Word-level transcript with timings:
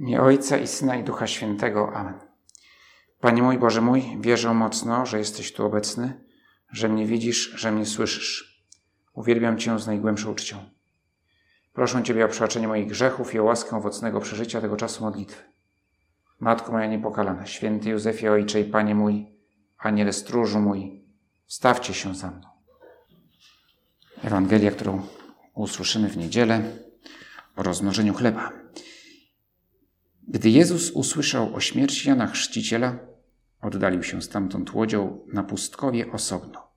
imię 0.00 0.22
Ojca 0.22 0.56
i 0.56 0.66
Syna 0.66 0.96
i 0.96 1.04
Ducha 1.04 1.26
Świętego. 1.26 1.92
Amen. 1.94 2.14
Panie 3.20 3.42
mój, 3.42 3.58
Boże 3.58 3.80
mój, 3.80 4.16
wierzę 4.20 4.54
mocno, 4.54 5.06
że 5.06 5.18
jesteś 5.18 5.52
tu 5.52 5.66
obecny, 5.66 6.24
że 6.72 6.88
mnie 6.88 7.06
widzisz, 7.06 7.52
że 7.54 7.72
mnie 7.72 7.86
słyszysz. 7.86 8.64
Uwielbiam 9.14 9.58
Cię 9.58 9.78
z 9.78 9.86
najgłębszą 9.86 10.30
uczcią. 10.30 10.56
Proszę 11.72 12.02
Ciebie 12.02 12.24
o 12.24 12.28
przebaczenie 12.28 12.68
moich 12.68 12.88
grzechów 12.88 13.34
i 13.34 13.38
o 13.38 13.44
łaskę 13.44 13.76
owocnego 13.76 14.20
przeżycia 14.20 14.60
tego 14.60 14.76
czasu 14.76 15.04
modlitwy. 15.04 15.42
Matko 16.40 16.72
moja 16.72 16.86
niepokalana, 16.86 17.46
święty 17.46 17.88
Józefie 17.90 18.28
Ojcze 18.28 18.60
i 18.60 18.64
Panie 18.64 18.94
mój, 18.94 19.26
Aniele 19.78 20.12
stróżu 20.12 20.60
mój, 20.60 21.04
stawcie 21.46 21.94
się 21.94 22.14
za 22.14 22.30
mną. 22.30 22.48
Ewangelia, 24.24 24.70
którą 24.70 25.06
usłyszymy 25.54 26.08
w 26.08 26.16
niedzielę 26.16 26.62
o 27.56 27.62
rozmnożeniu 27.62 28.14
chleba. 28.14 28.59
Gdy 30.30 30.50
Jezus 30.50 30.90
usłyszał 30.90 31.54
o 31.54 31.60
śmierci 31.60 32.08
Jana 32.08 32.26
Chrzciciela, 32.26 32.98
oddalił 33.60 34.02
się 34.02 34.22
stamtąd 34.22 34.74
łodzią 34.74 35.26
na 35.32 35.42
pustkowie 35.42 36.12
osobno. 36.12 36.70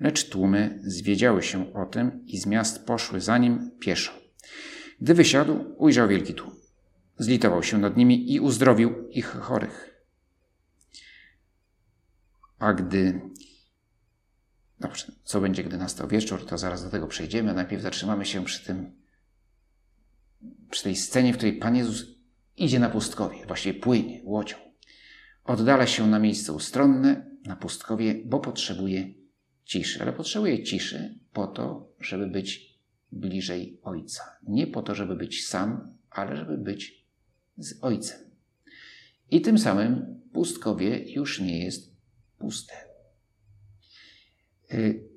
Lecz 0.00 0.28
tłumy 0.28 0.80
zwiedziały 0.84 1.42
się 1.42 1.74
o 1.74 1.86
tym 1.86 2.26
i 2.26 2.38
z 2.38 2.46
miast 2.46 2.86
poszły 2.86 3.20
za 3.20 3.38
nim 3.38 3.70
pieszo. 3.80 4.12
Gdy 5.00 5.14
wysiadł, 5.14 5.74
ujrzał 5.76 6.08
wielki 6.08 6.34
tłum. 6.34 6.54
Zlitował 7.18 7.62
się 7.62 7.78
nad 7.78 7.96
nimi 7.96 8.32
i 8.32 8.40
uzdrowił 8.40 9.08
ich 9.08 9.26
chorych. 9.26 10.04
A 12.58 12.72
gdy. 12.72 13.20
Dobrze, 14.80 15.12
co 15.24 15.40
będzie, 15.40 15.64
gdy 15.64 15.78
nastał 15.78 16.08
wieczór, 16.08 16.46
to 16.46 16.58
zaraz 16.58 16.84
do 16.84 16.90
tego 16.90 17.06
przejdziemy. 17.06 17.54
Najpierw 17.54 17.82
zatrzymamy 17.82 18.26
się 18.26 18.44
przy 18.44 18.64
tym, 18.64 18.92
przy 20.70 20.82
tej 20.82 20.96
scenie, 20.96 21.32
w 21.32 21.36
której 21.36 21.58
Pan 21.58 21.76
Jezus 21.76 22.17
Idzie 22.58 22.78
na 22.78 22.90
pustkowie, 22.90 23.46
właściwie 23.46 23.80
płynie 23.80 24.20
łodzią. 24.24 24.56
Oddala 25.44 25.86
się 25.86 26.06
na 26.06 26.18
miejsce 26.18 26.52
ustronne, 26.52 27.30
na 27.44 27.56
pustkowie, 27.56 28.14
bo 28.24 28.40
potrzebuje 28.40 29.14
ciszy. 29.64 30.02
Ale 30.02 30.12
potrzebuje 30.12 30.64
ciszy 30.64 31.18
po 31.32 31.46
to, 31.46 31.92
żeby 32.00 32.26
być 32.26 32.78
bliżej 33.12 33.80
Ojca. 33.82 34.22
Nie 34.42 34.66
po 34.66 34.82
to, 34.82 34.94
żeby 34.94 35.16
być 35.16 35.46
sam, 35.46 35.96
ale 36.10 36.36
żeby 36.36 36.58
być 36.58 37.06
z 37.56 37.84
Ojcem. 37.84 38.18
I 39.30 39.40
tym 39.40 39.58
samym 39.58 40.20
pustkowie 40.32 41.12
już 41.12 41.40
nie 41.40 41.64
jest 41.64 41.96
puste. 42.38 42.74
Y, 44.74 45.08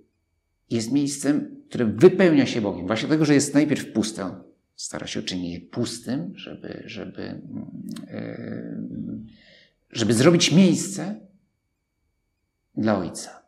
jest 0.69 0.91
miejscem, 0.91 1.63
które 1.69 1.85
wypełnia 1.85 2.45
się 2.45 2.61
Bogiem. 2.61 2.87
Właśnie 2.87 3.07
dlatego, 3.07 3.25
że 3.25 3.33
jest 3.33 3.53
najpierw 3.53 3.93
puste, 3.93 4.41
stara 4.81 5.07
się 5.07 5.23
czynić 5.23 5.53
je 5.53 5.69
pustym, 5.69 6.37
żeby, 6.37 6.83
żeby, 6.85 7.41
e, 8.07 8.81
żeby 9.89 10.13
zrobić 10.13 10.51
miejsce 10.51 11.27
dla 12.77 12.97
Ojca. 12.97 13.41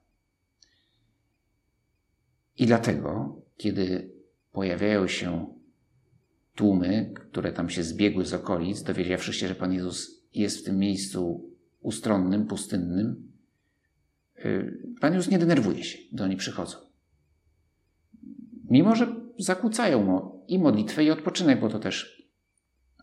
I 2.57 2.65
dlatego, 2.65 3.41
kiedy 3.57 4.13
pojawiają 4.51 5.07
się 5.07 5.55
tłumy, 6.55 7.13
które 7.15 7.53
tam 7.53 7.69
się 7.69 7.83
zbiegły 7.83 8.25
z 8.25 8.33
okolic, 8.33 8.83
dowiedziawszy 8.83 9.33
się, 9.33 9.47
że 9.47 9.55
Pan 9.55 9.73
Jezus 9.73 10.23
jest 10.33 10.59
w 10.59 10.63
tym 10.63 10.77
miejscu 10.77 11.51
ustronnym, 11.81 12.45
pustynnym, 12.45 13.31
e, 14.35 14.71
Pan 15.01 15.13
Jezus 15.13 15.31
nie 15.31 15.39
denerwuje 15.39 15.83
się, 15.83 15.97
gdy 16.11 16.23
oni 16.23 16.37
przychodzą. 16.37 16.77
Mimo, 18.69 18.95
że 18.95 19.22
zakłócają 19.39 20.03
mu 20.03 20.45
i 20.47 20.59
modlitwę, 20.59 21.03
i 21.03 21.11
odpoczynek, 21.11 21.59
bo 21.59 21.69
to 21.69 21.79
też 21.79 22.23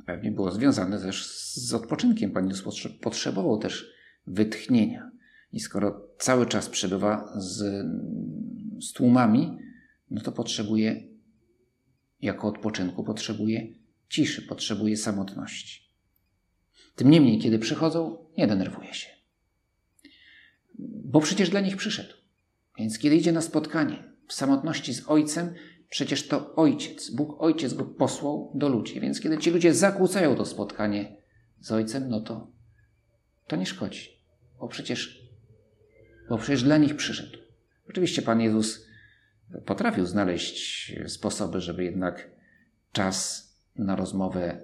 pewnie 0.06 0.30
było 0.30 0.50
związane 0.50 1.00
też 1.00 1.26
z 1.54 1.74
odpoczynkiem. 1.74 2.30
Pan 2.30 2.48
Jezus 2.48 2.78
potrzebował 3.00 3.58
też 3.58 3.92
wytchnienia. 4.26 5.10
I 5.52 5.60
skoro 5.60 6.08
cały 6.18 6.46
czas 6.46 6.68
przebywa 6.68 7.32
z, 7.36 7.86
z 8.80 8.92
tłumami, 8.92 9.58
no 10.10 10.20
to 10.20 10.32
potrzebuje, 10.32 11.08
jako 12.20 12.48
odpoczynku, 12.48 13.04
potrzebuje 13.04 13.74
ciszy, 14.08 14.42
potrzebuje 14.42 14.96
samotności. 14.96 15.90
Tym 16.94 17.10
niemniej, 17.10 17.38
kiedy 17.38 17.58
przychodzą, 17.58 18.26
nie 18.38 18.46
denerwuje 18.46 18.94
się. 18.94 19.08
Bo 21.04 21.20
przecież 21.20 21.50
dla 21.50 21.60
nich 21.60 21.76
przyszedł. 21.76 22.14
Więc 22.78 22.98
kiedy 22.98 23.16
idzie 23.16 23.32
na 23.32 23.40
spotkanie 23.40 24.12
w 24.28 24.32
samotności 24.32 24.94
z 24.94 25.08
Ojcem, 25.08 25.54
Przecież 25.90 26.28
to 26.28 26.54
Ojciec, 26.54 27.10
Bóg 27.10 27.42
Ojciec 27.42 27.74
go 27.74 27.84
posłał 27.84 28.52
do 28.54 28.68
ludzi. 28.68 29.00
Więc 29.00 29.20
kiedy 29.20 29.38
ci 29.38 29.50
ludzie 29.50 29.74
zakłócają 29.74 30.36
to 30.36 30.46
spotkanie 30.46 31.16
z 31.60 31.72
Ojcem, 31.72 32.08
no 32.08 32.20
to 32.20 32.50
to 33.46 33.56
nie 33.56 33.66
szkodzi. 33.66 34.08
Bo 34.60 34.68
przecież, 34.68 35.30
bo 36.28 36.38
przecież 36.38 36.62
dla 36.62 36.78
nich 36.78 36.96
przyszedł. 36.96 37.38
Oczywiście 37.88 38.22
Pan 38.22 38.40
Jezus 38.40 38.86
potrafił 39.66 40.06
znaleźć 40.06 40.92
sposoby, 41.06 41.60
żeby 41.60 41.84
jednak 41.84 42.30
czas 42.92 43.50
na 43.76 43.96
rozmowę 43.96 44.62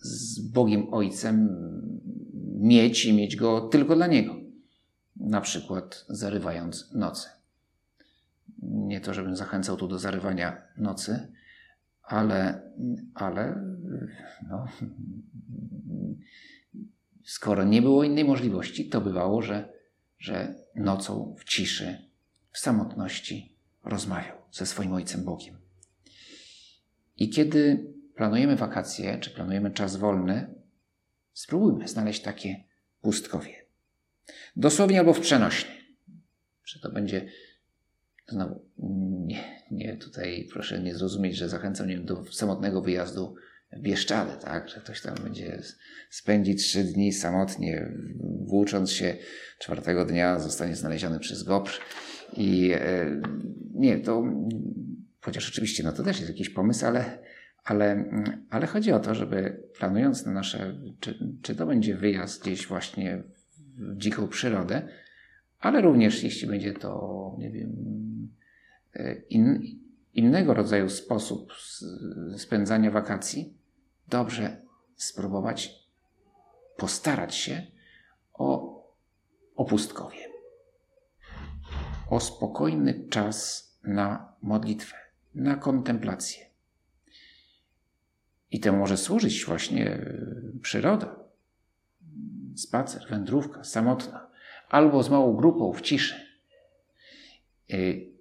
z 0.00 0.40
Bogiem 0.40 0.94
Ojcem 0.94 1.48
mieć 2.58 3.04
i 3.04 3.12
mieć 3.12 3.36
go 3.36 3.60
tylko 3.60 3.96
dla 3.96 4.06
Niego. 4.06 4.36
Na 5.16 5.40
przykład 5.40 6.04
zarywając 6.08 6.92
noce 6.92 7.35
nie 8.62 9.00
to, 9.00 9.14
żebym 9.14 9.36
zachęcał 9.36 9.76
tu 9.76 9.88
do 9.88 9.98
zarywania 9.98 10.62
nocy, 10.76 11.32
ale, 12.02 12.62
ale 13.14 13.64
no, 14.48 14.66
skoro 17.24 17.64
nie 17.64 17.82
było 17.82 18.04
innej 18.04 18.24
możliwości, 18.24 18.88
to 18.88 19.00
bywało, 19.00 19.42
że, 19.42 19.72
że 20.18 20.54
nocą 20.74 21.34
w 21.38 21.44
ciszy, 21.44 22.10
w 22.52 22.58
samotności 22.58 23.56
rozmawiał 23.84 24.36
ze 24.52 24.66
swoim 24.66 24.92
Ojcem 24.92 25.24
Bogiem. 25.24 25.56
I 27.16 27.30
kiedy 27.30 27.92
planujemy 28.16 28.56
wakacje, 28.56 29.18
czy 29.18 29.30
planujemy 29.30 29.70
czas 29.70 29.96
wolny, 29.96 30.54
spróbujmy 31.32 31.88
znaleźć 31.88 32.22
takie 32.22 32.64
pustkowie. 33.00 33.66
Dosłownie 34.56 34.98
albo 34.98 35.14
w 35.14 35.20
przenośnie. 35.20 35.70
Czy 36.64 36.80
to 36.80 36.90
będzie 36.90 37.28
Znowu, 38.28 38.64
nie, 39.26 39.62
nie, 39.70 39.96
tutaj 39.96 40.48
proszę 40.52 40.82
nie 40.82 40.94
zrozumieć, 40.94 41.36
że 41.36 41.48
zachęcam 41.48 41.88
nie 41.88 41.98
do 41.98 42.24
samotnego 42.32 42.82
wyjazdu 42.82 43.34
w 43.72 43.80
Bieszczady, 43.80 44.32
tak? 44.40 44.68
Że 44.68 44.80
ktoś 44.80 45.00
tam 45.00 45.14
będzie 45.14 45.62
spędzić 46.10 46.62
trzy 46.62 46.84
dni 46.84 47.12
samotnie, 47.12 47.92
włócząc 48.46 48.90
się 48.90 49.16
czwartego 49.58 50.04
dnia, 50.04 50.38
zostanie 50.38 50.76
znaleziony 50.76 51.18
przez 51.18 51.42
Goprz. 51.42 51.80
I 52.36 52.72
e, 52.74 53.20
nie, 53.74 53.98
to 53.98 54.22
chociaż 55.20 55.48
oczywiście 55.48 55.82
no 55.82 55.92
to 55.92 56.02
też 56.02 56.16
jest 56.16 56.30
jakiś 56.30 56.50
pomysł, 56.50 56.86
ale, 56.86 57.18
ale, 57.64 58.04
ale 58.50 58.66
chodzi 58.66 58.92
o 58.92 59.00
to, 59.00 59.14
żeby 59.14 59.62
planując 59.78 60.26
na 60.26 60.32
nasze, 60.32 60.80
czy, 61.00 61.18
czy 61.42 61.54
to 61.54 61.66
będzie 61.66 61.96
wyjazd 61.96 62.42
gdzieś 62.42 62.66
właśnie 62.66 63.22
w 63.78 63.98
dziką 63.98 64.28
przyrodę, 64.28 64.88
ale 65.66 65.80
również 65.80 66.22
jeśli 66.22 66.48
będzie 66.48 66.72
to, 66.72 67.34
nie 67.38 67.50
wiem, 67.50 67.72
e, 68.94 69.14
in, 69.14 69.62
innego 70.14 70.54
rodzaju 70.54 70.88
sposób 70.88 71.52
spędzania 72.36 72.90
wakacji, 72.90 73.54
dobrze 74.08 74.62
spróbować 74.96 75.86
postarać 76.76 77.34
się 77.34 77.66
o 78.32 78.76
opustkowie, 79.56 80.28
o 82.10 82.20
spokojny 82.20 83.06
czas 83.10 83.66
na 83.84 84.32
modlitwę, 84.42 84.96
na 85.34 85.56
kontemplację. 85.56 86.46
I 88.50 88.60
temu 88.60 88.78
może 88.78 88.96
służyć 88.96 89.44
właśnie 89.44 90.14
przyroda, 90.62 91.16
spacer, 92.54 93.06
wędrówka 93.10 93.64
samotna 93.64 94.25
albo 94.68 95.02
z 95.02 95.10
małą 95.10 95.36
grupą 95.36 95.72
w 95.72 95.80
ciszy. 95.80 96.14
Y, 97.72 98.12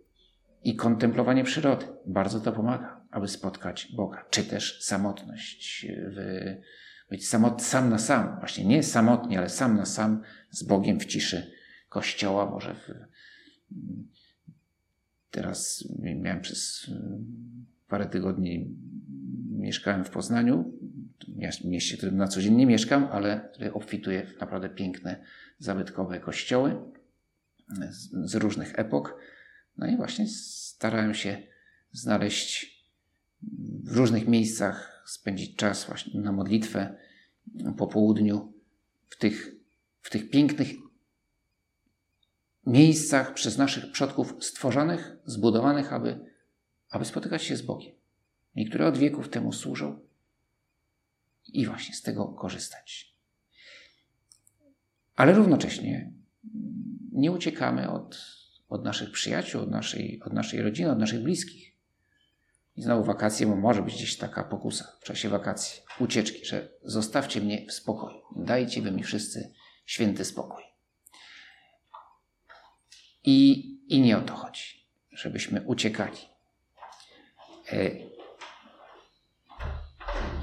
I 0.63 0.75
kontemplowanie 0.75 1.43
przyrody. 1.43 1.85
Bardzo 2.05 2.39
to 2.39 2.51
pomaga, 2.51 3.01
aby 3.11 3.27
spotkać 3.27 3.91
Boga, 3.95 4.25
czy 4.29 4.43
też 4.43 4.83
samotność, 4.83 5.85
w, 5.89 6.45
być 7.09 7.27
samot, 7.27 7.63
sam 7.63 7.89
na 7.89 7.97
sam, 7.97 8.39
właśnie 8.39 8.65
nie 8.65 8.83
samotnie, 8.83 9.37
ale 9.37 9.49
sam 9.49 9.77
na 9.77 9.85
sam 9.85 10.21
z 10.49 10.63
Bogiem 10.63 10.99
w 10.99 11.05
ciszy 11.05 11.51
kościoła, 11.89 12.49
może 12.49 12.73
w, 12.73 12.89
teraz 15.31 15.87
miałem 15.99 16.41
przez 16.41 16.91
parę 17.87 18.05
tygodni 18.05 18.75
mieszkałem 19.51 20.05
w 20.05 20.09
Poznaniu, 20.09 20.73
mieście, 21.63 21.95
w 21.95 21.97
którym 21.97 22.17
na 22.17 22.27
co 22.27 22.41
dzień 22.41 22.55
nie 22.55 22.65
mieszkam, 22.65 23.07
ale 23.11 23.49
które 23.53 23.73
obfituje 23.73 24.25
w 24.25 24.39
naprawdę 24.39 24.69
piękne 24.69 25.23
zabytkowe 25.59 26.19
kościoły 26.19 26.75
z, 27.89 28.31
z 28.31 28.35
różnych 28.35 28.79
epok. 28.79 29.19
No 29.77 29.87
i 29.87 29.97
właśnie 29.97 30.27
starałem 30.27 31.13
się 31.13 31.37
znaleźć 31.91 32.75
w 33.83 33.97
różnych 33.97 34.27
miejscach 34.27 35.03
spędzić 35.05 35.55
czas 35.55 35.85
właśnie 35.85 36.21
na 36.21 36.31
modlitwę 36.31 36.97
po 37.77 37.87
południu 37.87 38.53
w 39.09 39.17
tych, 39.17 39.55
w 40.01 40.09
tych 40.09 40.29
pięknych 40.29 40.69
miejscach 42.65 43.33
przez 43.33 43.57
naszych 43.57 43.91
przodków 43.91 44.33
stworzonych, 44.39 45.17
zbudowanych, 45.25 45.93
aby, 45.93 46.19
aby 46.89 47.05
spotykać 47.05 47.43
się 47.43 47.57
z 47.57 47.61
Bogiem. 47.61 47.95
Niektóre 48.55 48.87
od 48.87 48.97
wieków 48.97 49.29
temu 49.29 49.53
służą 49.53 49.99
i 51.47 51.65
właśnie 51.65 51.95
z 51.95 52.01
tego 52.01 52.27
korzystać. 52.27 53.15
Ale 55.15 55.33
równocześnie 55.33 56.11
nie 57.11 57.31
uciekamy 57.31 57.91
od, 57.91 58.25
od 58.69 58.83
naszych 58.83 59.11
przyjaciół, 59.11 59.61
od 59.61 59.71
naszej, 59.71 60.21
od 60.25 60.33
naszej 60.33 60.61
rodziny, 60.61 60.91
od 60.91 60.99
naszych 60.99 61.23
bliskich. 61.23 61.75
I 62.75 62.81
znowu 62.81 63.03
wakacje, 63.03 63.47
bo 63.47 63.55
może 63.55 63.81
być 63.81 63.93
gdzieś 63.93 64.17
taka 64.17 64.43
pokusa 64.43 64.97
w 65.01 65.03
czasie 65.03 65.29
wakacji, 65.29 65.81
ucieczki, 65.99 66.45
że 66.45 66.69
zostawcie 66.83 67.41
mnie 67.41 67.65
w 67.67 67.71
spokoju. 67.73 68.21
Dajcie 68.35 68.81
wy 68.81 68.91
mi 68.91 69.03
wszyscy 69.03 69.53
święty 69.85 70.25
spokój. 70.25 70.63
I, 73.23 73.69
I 73.87 74.01
nie 74.01 74.17
o 74.17 74.21
to 74.21 74.33
chodzi, 74.33 74.87
żebyśmy 75.11 75.61
uciekali. 75.61 76.17
E, 77.71 77.89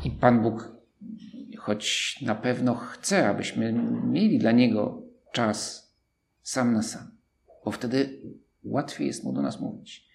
I 0.05 0.11
Pan 0.21 0.43
Bóg, 0.43 0.82
choć 1.63 2.19
na 2.23 2.35
pewno 2.35 2.75
chce, 2.75 3.29
abyśmy 3.29 3.73
mieli 4.05 4.39
dla 4.39 4.53
Niego 4.53 5.03
czas 5.33 5.91
sam 6.43 6.73
na 6.73 6.83
sam, 6.83 7.11
bo 7.65 7.71
wtedy 7.71 8.21
łatwiej 8.65 9.07
jest 9.07 9.25
Mu 9.25 9.33
do 9.33 9.43
nas 9.43 9.61
mówić, 9.61 10.09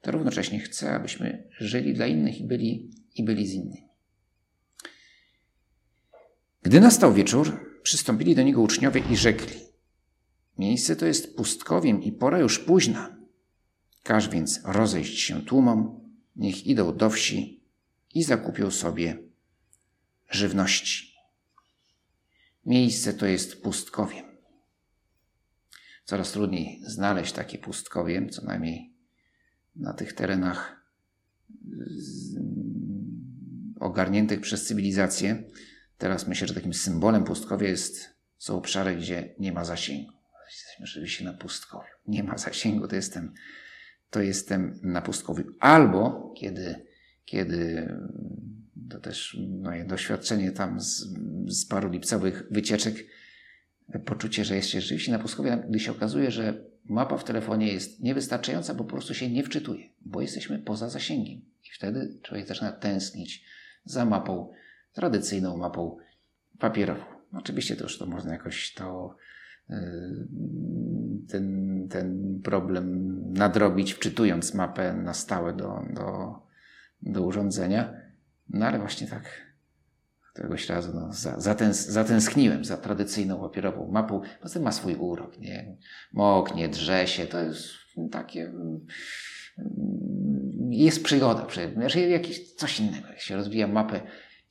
to 0.00 0.10
równocześnie 0.10 0.60
chce, 0.60 0.94
abyśmy 0.94 1.48
żyli 1.58 1.94
dla 1.94 2.06
innych 2.06 2.40
i 2.40 2.44
byli, 2.44 2.90
i 3.14 3.24
byli 3.24 3.46
z 3.46 3.52
innymi. 3.52 3.88
Gdy 6.62 6.80
nastał 6.80 7.14
wieczór, 7.14 7.78
przystąpili 7.82 8.34
do 8.34 8.42
Niego 8.42 8.62
uczniowie 8.62 9.02
i 9.10 9.16
rzekli– 9.16 9.64
Miejsce 10.58 10.96
to 10.96 11.06
jest 11.06 11.36
pustkowiem 11.36 12.02
i 12.02 12.12
pora 12.12 12.38
już 12.38 12.58
późna. 12.58 13.16
Każ 14.02 14.28
więc 14.28 14.60
rozejść 14.64 15.20
się 15.20 15.42
tłumom, 15.42 16.00
niech 16.36 16.66
idą 16.66 16.96
do 16.96 17.10
wsi 17.10 17.64
i 18.14 18.22
zakupią 18.22 18.70
sobie 18.70 19.18
żywności. 20.30 21.14
Miejsce 22.66 23.14
to 23.14 23.26
jest 23.26 23.62
pustkowiem. 23.62 24.24
Coraz 26.04 26.32
trudniej 26.32 26.80
znaleźć 26.86 27.32
takie 27.32 27.58
pustkowie, 27.58 28.28
co 28.28 28.44
najmniej 28.44 28.94
na 29.76 29.92
tych 29.92 30.12
terenach 30.12 30.84
ogarniętych 33.80 34.40
przez 34.40 34.66
cywilizację. 34.66 35.44
Teraz 35.98 36.28
myślę, 36.28 36.48
że 36.48 36.54
takim 36.54 36.74
symbolem 36.74 37.24
pustkowia 37.24 37.68
jest, 37.68 38.10
są 38.38 38.56
obszary, 38.56 38.96
gdzie 38.96 39.34
nie 39.38 39.52
ma 39.52 39.64
zasięgu 39.64 40.14
jesteśmy 40.54 40.86
rzeczywiście 40.86 41.24
na 41.24 41.32
pustkowiu. 41.32 41.94
Nie 42.06 42.22
ma 42.22 42.38
zasięgu, 42.38 42.88
to 42.88 42.96
jestem, 42.96 43.34
to 44.10 44.22
jestem 44.22 44.80
na 44.82 45.02
pustkowiu. 45.02 45.44
Albo 45.60 46.32
kiedy, 46.36 46.86
kiedy 47.24 47.88
to 48.90 49.00
też 49.00 49.38
moje 49.62 49.84
doświadczenie 49.84 50.52
tam 50.52 50.80
z, 50.80 51.06
z 51.46 51.66
paru 51.66 51.90
lipcowych 51.90 52.46
wycieczek, 52.50 52.94
poczucie, 54.04 54.44
że 54.44 54.56
jest 54.56 54.68
się 54.68 54.80
rzeczywiście 54.80 55.12
na 55.12 55.18
pustkowiu, 55.18 55.50
gdy 55.68 55.80
się 55.80 55.92
okazuje, 55.92 56.30
że 56.30 56.64
mapa 56.84 57.16
w 57.16 57.24
telefonie 57.24 57.72
jest 57.72 58.00
niewystarczająca, 58.00 58.74
bo 58.74 58.84
po 58.84 58.90
prostu 58.90 59.14
się 59.14 59.30
nie 59.30 59.42
wczytuje, 59.42 59.88
bo 60.04 60.20
jesteśmy 60.20 60.58
poza 60.58 60.88
zasięgiem. 60.88 61.40
I 61.64 61.74
wtedy 61.74 62.18
człowiek 62.22 62.46
zaczyna 62.46 62.72
tęsknić 62.72 63.44
za 63.84 64.04
mapą, 64.04 64.52
tradycyjną 64.92 65.56
mapą 65.56 65.96
papierową. 66.58 67.04
Oczywiście 67.32 67.76
to 67.76 67.82
już 67.82 67.98
to 67.98 68.06
można 68.06 68.32
jakoś 68.32 68.74
to 68.74 69.16
Y, 69.70 70.26
ten, 71.28 71.88
ten 71.90 72.40
problem 72.42 73.14
nadrobić, 73.32 73.92
wczytując 73.92 74.54
mapę 74.54 74.94
na 74.94 75.14
stałe 75.14 75.52
do, 75.52 75.82
do, 75.94 76.38
do 77.02 77.22
urządzenia. 77.22 77.94
No 78.48 78.66
ale 78.66 78.78
właśnie 78.78 79.06
tak 79.06 79.24
któregoś 80.32 80.68
razu 80.68 80.92
no, 80.94 81.10
zatęs, 81.38 81.86
zatęskniłem 81.86 82.64
za 82.64 82.76
tradycyjną 82.76 83.40
papierową 83.40 83.90
mapą. 83.92 84.20
Poza 84.40 84.54
tym 84.54 84.62
ma 84.62 84.72
swój 84.72 84.94
urok, 84.94 85.38
nie? 85.38 85.76
Moknie, 86.12 86.68
drze 86.68 87.06
się, 87.06 87.26
to 87.26 87.40
jest 87.40 87.68
takie... 88.10 88.52
Jest 90.70 91.04
przygoda, 91.04 91.46
znaczy 91.74 92.00
jakieś 92.00 92.52
coś 92.52 92.80
innego. 92.80 93.08
Jak 93.08 93.20
się 93.20 93.36
rozwija 93.36 93.66
mapę 93.66 94.00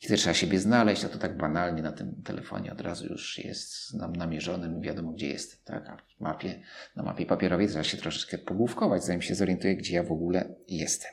kiedy 0.04 0.18
trzeba 0.18 0.34
siebie 0.34 0.60
znaleźć, 0.60 1.06
a 1.06 1.10
to 1.10 1.18
tak 1.18 1.38
banalnie 1.38 1.82
na 1.82 1.92
tym 1.92 2.22
telefonie 2.24 2.72
od 2.72 2.82
razu 2.82 3.08
już 3.08 3.40
jest 3.40 3.94
nam 3.94 4.16
namierzonym, 4.16 4.82
wiadomo 4.82 5.12
gdzie 5.12 5.28
jest, 5.28 5.66
tak? 5.66 5.90
A 5.90 5.98
w 5.98 6.20
mapie, 6.20 6.62
na 6.96 7.04
mapie 7.04 7.26
papierowej 7.26 7.68
trzeba 7.68 7.84
się 7.84 7.98
troszeczkę 7.98 8.38
pogłówkować, 8.38 9.06
zanim 9.06 9.22
się 9.22 9.36
zorientuję, 9.36 9.76
gdzie 9.76 9.96
ja 9.96 10.04
w 10.04 10.12
ogóle 10.12 10.56
jestem. 10.68 11.12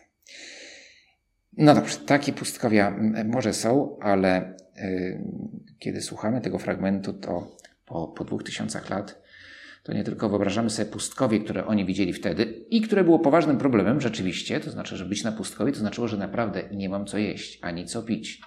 No 1.56 1.74
dobrze, 1.74 1.96
takie 1.96 2.32
pustkowia 2.32 2.96
może 3.24 3.52
są, 3.52 3.98
ale 4.00 4.56
yy, 4.76 5.24
kiedy 5.78 6.02
słuchamy 6.02 6.40
tego 6.40 6.58
fragmentu, 6.58 7.12
to 7.12 7.56
po, 7.86 8.08
po 8.08 8.24
dwóch 8.24 8.42
tysiącach 8.42 8.90
lat, 8.90 9.22
to 9.82 9.92
nie 9.92 10.04
tylko 10.04 10.28
wyobrażamy 10.28 10.70
sobie 10.70 10.90
pustkowie, 10.90 11.40
które 11.40 11.66
oni 11.66 11.84
widzieli 11.84 12.12
wtedy 12.12 12.44
i 12.70 12.80
które 12.80 13.04
było 13.04 13.18
poważnym 13.18 13.58
problemem 13.58 14.00
rzeczywiście, 14.00 14.60
to 14.60 14.70
znaczy, 14.70 14.96
że 14.96 15.04
być 15.04 15.24
na 15.24 15.32
pustkowie 15.32 15.72
to 15.72 15.78
znaczyło, 15.78 16.08
że 16.08 16.16
naprawdę 16.16 16.62
nie 16.72 16.88
mam 16.88 17.06
co 17.06 17.18
jeść, 17.18 17.58
ani 17.62 17.86
co 17.86 18.02
pić. 18.02 18.40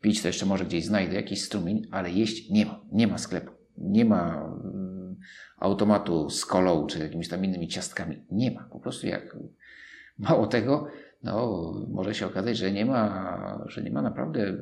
Pić 0.00 0.22
to 0.22 0.28
jeszcze 0.28 0.46
może 0.46 0.64
gdzieś 0.64 0.84
znajdę 0.84 1.14
jakiś 1.14 1.42
strumień, 1.42 1.86
ale 1.90 2.10
jeść 2.10 2.50
nie 2.50 2.66
ma. 2.66 2.80
Nie 2.92 3.06
ma 3.06 3.18
sklepu. 3.18 3.52
Nie 3.78 4.04
ma 4.04 4.52
mm, 4.64 5.16
automatu 5.58 6.30
z 6.30 6.46
kolą 6.46 6.86
czy 6.86 6.98
jakimiś 6.98 7.28
tam 7.28 7.44
innymi 7.44 7.68
ciastkami. 7.68 8.24
Nie 8.30 8.50
ma. 8.50 8.68
Po 8.72 8.80
prostu 8.80 9.06
jak 9.06 9.36
mało 10.18 10.46
tego, 10.46 10.86
no 11.22 11.72
może 11.88 12.14
się 12.14 12.26
okazać, 12.26 12.56
że 12.56 12.72
nie 12.72 12.86
ma, 12.86 13.64
że 13.66 13.82
nie 13.82 13.90
ma 13.90 14.02
naprawdę 14.02 14.56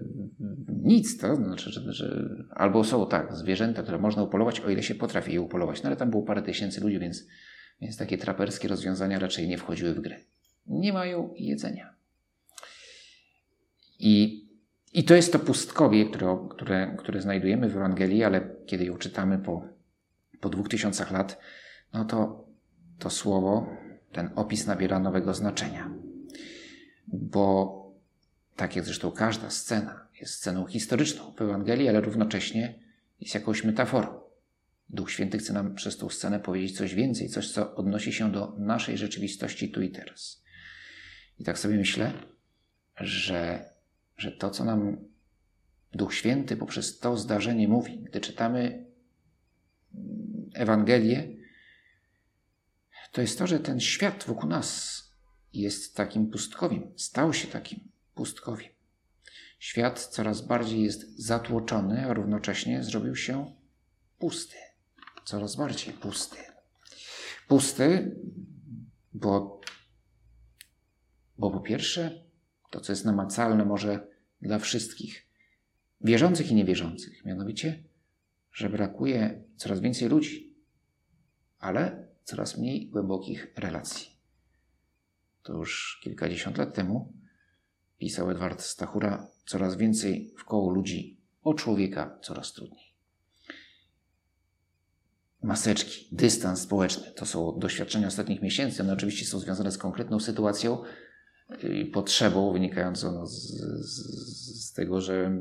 nic. 0.83 1.19
To 1.19 1.37
znaczy, 1.37 1.71
że, 1.71 1.93
że 1.93 2.29
albo 2.51 2.85
są 2.85 3.07
tak, 3.07 3.37
zwierzęta, 3.37 3.83
które 3.83 3.99
można 3.99 4.23
upolować, 4.23 4.61
o 4.61 4.71
ile 4.71 4.83
się 4.83 4.95
potrafi 4.95 5.33
je 5.33 5.41
upolować. 5.41 5.83
No 5.83 5.87
ale 5.87 5.97
tam 5.97 6.11
było 6.11 6.23
parę 6.23 6.43
tysięcy 6.43 6.81
ludzi, 6.81 6.99
więc, 6.99 7.27
więc 7.81 7.97
takie 7.97 8.19
traperskie 8.19 8.69
rozwiązania 8.69 9.19
raczej 9.19 9.49
nie 9.49 9.59
wchodziły 9.59 9.95
w 9.95 10.01
grę. 10.01 10.17
Nie 10.67 10.93
mają 10.93 11.35
jedzenia. 11.37 11.95
I 13.99 14.45
i 14.93 15.05
to 15.05 15.15
jest 15.15 15.33
to 15.33 15.39
pustkowie, 15.39 16.07
które, 16.07 16.39
które, 16.51 16.95
które 16.99 17.23
znajdujemy 17.23 17.69
w 17.69 17.77
Ewangelii, 17.77 18.25
ale 18.25 18.51
kiedy 18.67 18.85
ją 18.85 18.97
czytamy 18.97 19.39
po, 19.39 19.63
po 20.41 20.49
dwóch 20.49 20.69
tysiącach 20.69 21.11
lat, 21.11 21.39
no 21.93 22.05
to 22.05 22.45
to 22.99 23.11
słowo, 23.11 23.67
ten 24.13 24.31
opis 24.37 24.67
nabiera 24.67 24.99
nowego 24.99 25.35
znaczenia. 25.35 25.91
Bo 27.13 27.79
tak 28.57 28.77
jak 28.77 28.85
zresztą 28.85 29.11
każda 29.11 29.51
scena 29.51 30.09
jest 30.21 30.35
sceną 30.35 30.67
historyczną 30.67 31.33
w 31.33 31.43
Ewangelii, 31.43 31.89
ale 31.89 32.01
równocześnie 32.01 32.79
jest 33.21 33.35
jakąś 33.35 33.65
metaforą. 33.65 34.21
Duch 34.89 35.11
Święty 35.11 35.39
chce 35.39 35.53
nam 35.53 35.75
przez 35.75 35.97
tą 35.97 36.09
scenę 36.09 36.41
powiedzieć 36.41 36.77
coś 36.77 36.95
więcej, 36.95 37.29
coś, 37.29 37.53
co 37.53 37.75
odnosi 37.75 38.13
się 38.13 38.33
do 38.33 38.55
naszej 38.59 38.99
rzeczywistości 38.99 39.71
tu 39.71 39.83
i 39.83 39.91
teraz. 39.91 40.43
I 41.39 41.45
tak 41.45 41.59
sobie 41.59 41.77
myślę, 41.77 42.13
że 42.97 43.69
że 44.19 44.33
to, 44.33 44.51
co 44.51 44.65
nam 44.65 44.97
Duch 45.93 46.15
Święty 46.15 46.57
poprzez 46.57 46.99
to 46.99 47.17
zdarzenie 47.17 47.69
mówi, 47.69 47.99
gdy 47.99 48.21
czytamy 48.21 48.87
Ewangelię, 50.55 51.29
to 53.13 53.21
jest 53.21 53.39
to, 53.39 53.47
że 53.47 53.61
ten 53.61 53.81
świat 53.81 54.25
wokół 54.25 54.49
nas 54.49 54.99
jest 55.53 55.97
takim 55.97 56.31
pustkowiem, 56.31 56.93
stał 56.97 57.33
się 57.33 57.49
takim 57.49 57.81
pustkowiem. 58.15 58.69
Świat 59.59 60.01
coraz 60.07 60.41
bardziej 60.41 60.83
jest 60.83 61.19
zatłoczony, 61.19 62.07
a 62.07 62.15
równocześnie 62.15 62.85
zrobił 62.85 63.17
się 63.17 63.53
pusty. 64.19 64.57
Coraz 65.25 65.57
bardziej 65.57 65.95
pusty. 65.95 66.37
Pusty, 67.49 68.17
bo, 69.13 69.61
bo 71.39 71.51
po 71.51 71.61
pierwsze, 71.61 72.25
to, 72.71 72.81
co 72.81 72.93
jest 72.93 73.05
namacalne 73.05 73.65
może 73.65 74.07
dla 74.43 74.59
wszystkich, 74.59 75.27
wierzących 76.01 76.51
i 76.51 76.55
niewierzących, 76.55 77.25
mianowicie, 77.25 77.85
że 78.53 78.71
brakuje 78.71 79.43
coraz 79.57 79.81
więcej 79.81 80.09
ludzi, 80.09 80.55
ale 81.59 82.09
coraz 82.25 82.59
mniej 82.59 82.89
głębokich 82.89 83.53
relacji. 83.57 84.18
To 85.49 85.55
już 85.55 86.01
kilkadziesiąt 86.03 86.59
lat 86.59 86.75
temu 86.75 87.13
pisał 87.99 88.31
Edward 88.31 88.63
Stachura, 88.63 89.31
coraz 89.47 89.77
więcej 89.77 90.35
w 90.39 90.45
koło 90.45 90.71
ludzi, 90.71 91.21
o 91.43 91.55
człowieka 91.55 92.19
coraz 92.23 92.53
trudniej. 92.53 92.95
Maseczki, 95.43 96.09
dystans 96.13 96.61
społeczny 96.61 97.13
to 97.17 97.27
są 97.27 97.59
doświadczenia 97.59 98.07
ostatnich 98.07 98.43
miesięcy. 98.43 98.83
One 98.83 98.93
oczywiście 98.93 99.27
są 99.27 99.39
związane 99.39 99.73
z 99.73 99.79
konkretną 99.79 100.21
sytuacją, 100.21 100.83
potrzebą 101.93 102.53
wynikającą 102.53 103.27
z, 103.27 103.33
z, 103.81 104.67
z 104.67 104.73
tego, 104.73 105.01
że 105.01 105.39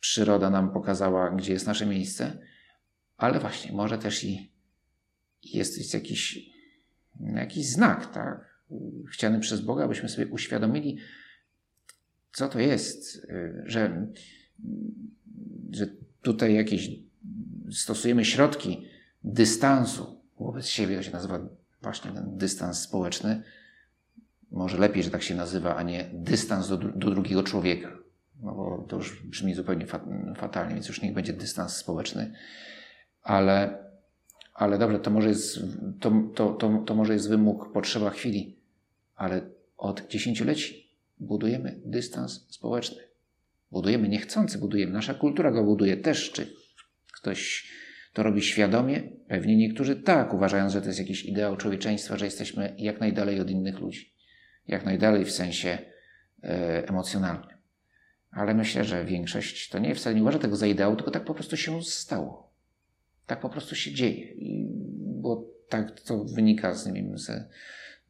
przyroda 0.00 0.50
nam 0.50 0.72
pokazała, 0.72 1.30
gdzie 1.30 1.52
jest 1.52 1.66
nasze 1.66 1.86
miejsce, 1.86 2.38
ale 3.16 3.40
właśnie 3.40 3.72
może 3.72 3.98
też 3.98 4.24
i 4.24 4.52
jest 5.42 5.94
jakiś, 5.94 6.38
jakiś 7.20 7.66
znak, 7.66 8.14
tak? 8.14 8.51
Chciany 9.10 9.40
przez 9.40 9.60
Boga, 9.60 9.84
abyśmy 9.84 10.08
sobie 10.08 10.26
uświadomili, 10.26 10.98
co 12.32 12.48
to 12.48 12.58
jest, 12.58 13.26
że, 13.66 14.06
że 15.70 15.86
tutaj 16.22 16.54
jakieś 16.54 16.90
stosujemy 17.70 18.24
środki 18.24 18.86
dystansu 19.24 20.20
wobec 20.38 20.66
siebie, 20.66 20.96
to 20.96 21.02
się 21.02 21.10
nazywa 21.10 21.40
właśnie 21.82 22.10
ten 22.10 22.36
dystans 22.36 22.78
społeczny. 22.78 23.42
Może 24.50 24.78
lepiej, 24.78 25.02
że 25.02 25.10
tak 25.10 25.22
się 25.22 25.34
nazywa, 25.34 25.76
a 25.76 25.82
nie 25.82 26.10
dystans 26.12 26.68
do, 26.68 26.76
do 26.76 27.10
drugiego 27.10 27.42
człowieka. 27.42 27.98
No 28.42 28.54
bo 28.54 28.86
to 28.88 28.96
już 28.96 29.22
brzmi 29.26 29.54
zupełnie 29.54 29.86
fatalnie, 30.36 30.74
więc 30.74 30.88
już 30.88 31.02
niech 31.02 31.14
będzie 31.14 31.32
dystans 31.32 31.76
społeczny. 31.76 32.32
Ale, 33.22 33.84
ale 34.54 34.78
dobrze, 34.78 34.98
to 34.98 35.10
może, 35.10 35.28
jest, 35.28 35.58
to, 36.00 36.12
to, 36.34 36.52
to, 36.52 36.82
to 36.86 36.94
może 36.94 37.12
jest 37.12 37.28
wymóg, 37.28 37.72
potrzeba 37.72 38.10
chwili, 38.10 38.61
ale 39.22 39.50
od 39.76 40.08
dziesięcioleci 40.08 40.90
budujemy 41.18 41.80
dystans 41.84 42.46
społeczny. 42.48 43.02
Budujemy 43.70 44.08
niechcący, 44.08 44.58
budujemy. 44.58 44.92
Nasza 44.92 45.14
kultura 45.14 45.50
go 45.50 45.64
buduje 45.64 45.96
też. 45.96 46.32
Czy 46.32 46.54
ktoś 47.12 47.70
to 48.12 48.22
robi 48.22 48.42
świadomie? 48.42 49.02
Pewnie 49.28 49.56
niektórzy 49.56 49.96
tak, 49.96 50.34
uważając, 50.34 50.72
że 50.72 50.80
to 50.80 50.86
jest 50.86 50.98
jakiś 50.98 51.24
ideał 51.24 51.56
człowieczeństwa, 51.56 52.16
że 52.16 52.24
jesteśmy 52.24 52.74
jak 52.78 53.00
najdalej 53.00 53.40
od 53.40 53.50
innych 53.50 53.80
ludzi. 53.80 54.12
Jak 54.66 54.84
najdalej 54.84 55.24
w 55.24 55.32
sensie 55.32 55.78
e, 56.42 56.88
emocjonalnym. 56.88 57.58
Ale 58.30 58.54
myślę, 58.54 58.84
że 58.84 59.04
większość 59.04 59.68
to 59.68 59.78
nie 59.78 59.94
wcale 59.94 60.16
nie 60.16 60.22
uważa 60.22 60.38
tego 60.38 60.56
za 60.56 60.66
ideał, 60.66 60.96
tylko 60.96 61.10
tak 61.10 61.24
po 61.24 61.34
prostu 61.34 61.56
się 61.56 61.82
stało. 61.82 62.52
Tak 63.26 63.40
po 63.40 63.48
prostu 63.48 63.74
się 63.74 63.92
dzieje. 63.92 64.32
I, 64.32 64.68
bo 65.02 65.48
tak 65.68 66.00
to 66.00 66.24
wynika 66.24 66.74
z, 66.74 66.86
nie 66.86 67.18
z, 67.18 67.48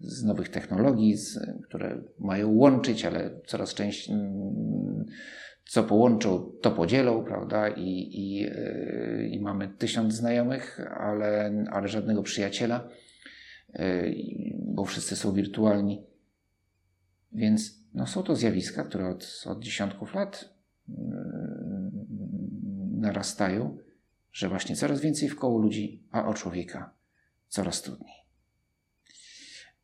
z 0.03 0.25
nowych 0.25 0.49
technologii, 0.49 1.17
z, 1.17 1.39
które 1.65 2.03
mają 2.19 2.51
łączyć, 2.51 3.05
ale 3.05 3.31
coraz 3.47 3.75
częściej 3.75 4.17
co 5.65 5.85
połączą, 5.85 6.53
to 6.61 6.71
podzielą, 6.71 7.25
prawda? 7.25 7.69
I, 7.69 7.89
i, 8.13 8.37
yy, 8.37 9.29
i 9.31 9.41
mamy 9.41 9.69
tysiąc 9.69 10.15
znajomych, 10.15 10.81
ale, 10.97 11.65
ale 11.71 11.89
żadnego 11.89 12.23
przyjaciela, 12.23 12.89
yy, 13.75 14.15
bo 14.59 14.85
wszyscy 14.85 15.17
są 15.17 15.33
wirtualni. 15.33 16.07
Więc 17.33 17.85
no, 17.95 18.07
są 18.07 18.23
to 18.23 18.37
zjawiska, 18.37 18.85
które 18.85 19.09
od, 19.09 19.45
od 19.47 19.63
dziesiątków 19.63 20.15
lat 20.15 20.55
yy, 20.89 20.95
narastają, 22.93 23.77
że 24.33 24.49
właśnie 24.49 24.77
coraz 24.77 25.01
więcej 25.01 25.29
w 25.29 25.37
koło 25.37 25.59
ludzi, 25.59 26.03
a 26.11 26.27
o 26.27 26.35
człowieka 26.35 26.95
coraz 27.49 27.83
trudniej. 27.83 28.22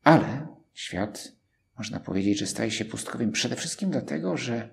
Ale 0.03 0.47
świat, 0.75 1.33
można 1.79 2.01
powiedzieć, 2.01 2.39
że 2.39 2.47
staje 2.47 2.71
się 2.71 2.85
pustkowym 2.85 3.33
przede 3.33 3.57
wszystkim 3.57 3.91
dlatego, 3.91 4.37
że 4.37 4.69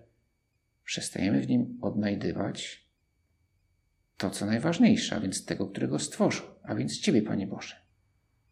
przestajemy 0.83 1.41
w 1.41 1.49
nim 1.49 1.77
odnajdywać 1.81 2.85
to, 4.17 4.29
co 4.29 4.45
najważniejsze, 4.45 5.15
a 5.15 5.19
więc 5.19 5.45
tego, 5.45 5.67
którego 5.67 5.99
stworzył, 5.99 6.45
a 6.63 6.75
więc 6.75 6.99
Ciebie, 6.99 7.21
Panie 7.21 7.47
Boże. 7.47 7.75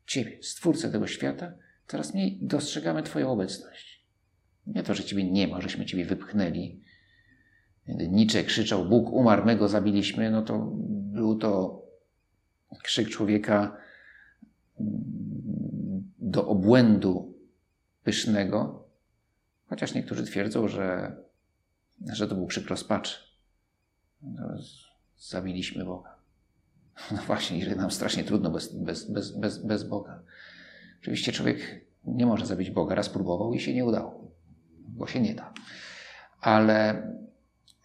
Ciebie, 0.06 0.38
Stwórcę 0.42 0.92
tego 0.92 1.08
świata, 1.08 1.54
coraz 1.88 2.14
mniej 2.14 2.40
dostrzegamy 2.42 3.04
Twoją 3.04 3.32
obecność. 3.32 4.06
Nie 4.68 4.84
to, 4.84 4.96
że 4.96 5.04
Ciebie 5.04 5.32
nie 5.32 5.48
ma, 5.48 5.62
żeśmy 5.62 5.86
Ciebie 5.86 6.06
wypchnęli. 6.06 6.82
Gdy 7.88 8.08
Nicze 8.08 8.44
krzyczał, 8.44 8.90
Bóg 8.90 9.10
umarł, 9.14 9.46
my 9.46 9.56
go 9.56 9.68
zabiliśmy, 9.68 10.32
no 10.32 10.42
to 10.42 10.72
był 11.14 11.38
to 11.38 11.84
krzyk 12.84 13.10
człowieka 13.10 13.78
do 16.34 16.48
obłędu 16.48 17.34
pysznego, 18.04 18.88
chociaż 19.66 19.94
niektórzy 19.94 20.24
twierdzą, 20.24 20.68
że 20.68 21.16
że 22.12 22.28
to 22.28 22.36
był 22.36 22.48
krzyk 22.48 22.68
rozpaczy. 22.68 23.18
No, 24.22 24.58
zabiliśmy 25.18 25.86
Boga. 25.86 26.16
No 27.12 27.22
właśnie, 27.28 27.66
że 27.66 27.76
nam 27.76 27.92
strasznie 27.92 28.24
trudno 28.24 28.50
bez, 28.52 28.76
bez, 28.76 29.12
bez, 29.12 29.38
bez, 29.38 29.66
bez 29.66 29.84
Boga. 29.84 30.20
Oczywiście 31.02 31.32
człowiek 31.32 31.86
nie 32.06 32.26
może 32.26 32.46
zabić 32.46 32.72
Boga. 32.72 32.96
Raz 32.96 33.10
próbował 33.10 33.54
i 33.54 33.60
się 33.60 33.74
nie 33.74 33.86
udało, 33.86 34.32
bo 34.80 35.08
się 35.08 35.22
nie 35.22 35.36
da. 35.36 35.54
Ale, 36.42 37.08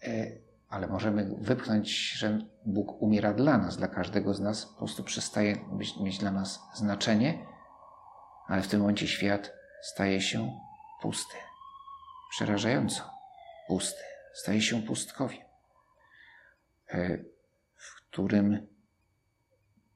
e, 0.03 0.31
ale 0.69 0.87
możemy 0.87 1.35
wypchnąć, 1.41 2.11
że 2.11 2.39
Bóg 2.65 3.01
umiera 3.01 3.33
dla 3.33 3.57
nas, 3.57 3.77
dla 3.77 3.87
każdego 3.87 4.33
z 4.33 4.39
nas, 4.39 4.65
po 4.65 4.77
prostu 4.77 5.03
przestaje 5.03 5.57
być, 5.71 5.99
mieć 5.99 6.17
dla 6.17 6.31
nas 6.31 6.59
znaczenie, 6.75 7.45
ale 8.49 8.61
w 8.61 8.67
tym 8.67 8.79
momencie 8.79 9.07
świat 9.07 9.53
staje 9.81 10.21
się 10.21 10.59
pusty. 11.01 11.35
Przerażająco 12.31 13.03
pusty, 13.67 14.03
staje 14.33 14.61
się 14.61 14.81
pustkowiem, 14.81 15.41
e, 16.87 17.17
w 17.75 17.95
którym 17.95 18.67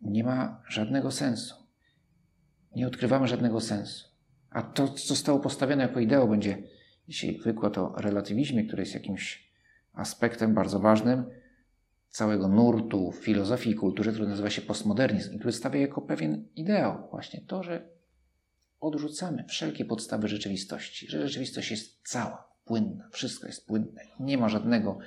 nie 0.01 0.23
ma 0.23 0.61
żadnego 0.67 1.11
sensu. 1.11 1.55
Nie 2.75 2.87
odkrywamy 2.87 3.27
żadnego 3.27 3.61
sensu. 3.61 4.09
A 4.49 4.61
to, 4.61 4.87
co 4.87 5.07
zostało 5.07 5.39
postawione 5.39 5.83
jako 5.83 5.99
ideał, 5.99 6.27
będzie 6.27 6.63
dzisiaj 7.07 7.37
wykład 7.37 7.77
o 7.77 7.93
relatywizmie, 7.97 8.65
który 8.65 8.81
jest 8.81 8.93
jakimś 8.93 9.53
aspektem 9.93 10.53
bardzo 10.53 10.79
ważnym 10.79 11.25
całego 12.09 12.47
nurtu 12.47 13.11
filozofii 13.11 13.69
i 13.69 13.75
kultury, 13.75 14.11
który 14.11 14.27
nazywa 14.27 14.49
się 14.49 14.61
postmodernizm 14.61 15.33
i 15.33 15.39
który 15.39 15.51
stawia 15.51 15.81
jako 15.81 16.01
pewien 16.01 16.47
ideał 16.55 17.07
właśnie 17.11 17.41
to, 17.41 17.63
że 17.63 17.93
odrzucamy 18.83 19.43
wszelkie 19.47 19.85
podstawy 19.85 20.27
rzeczywistości, 20.27 21.07
że 21.07 21.27
rzeczywistość 21.27 21.71
jest 21.71 22.07
cała, 22.07 22.47
płynna, 22.65 23.09
wszystko 23.11 23.47
jest 23.47 23.67
płynne. 23.67 24.01
Nie 24.19 24.37
ma 24.37 24.49
żadnego 24.49 24.97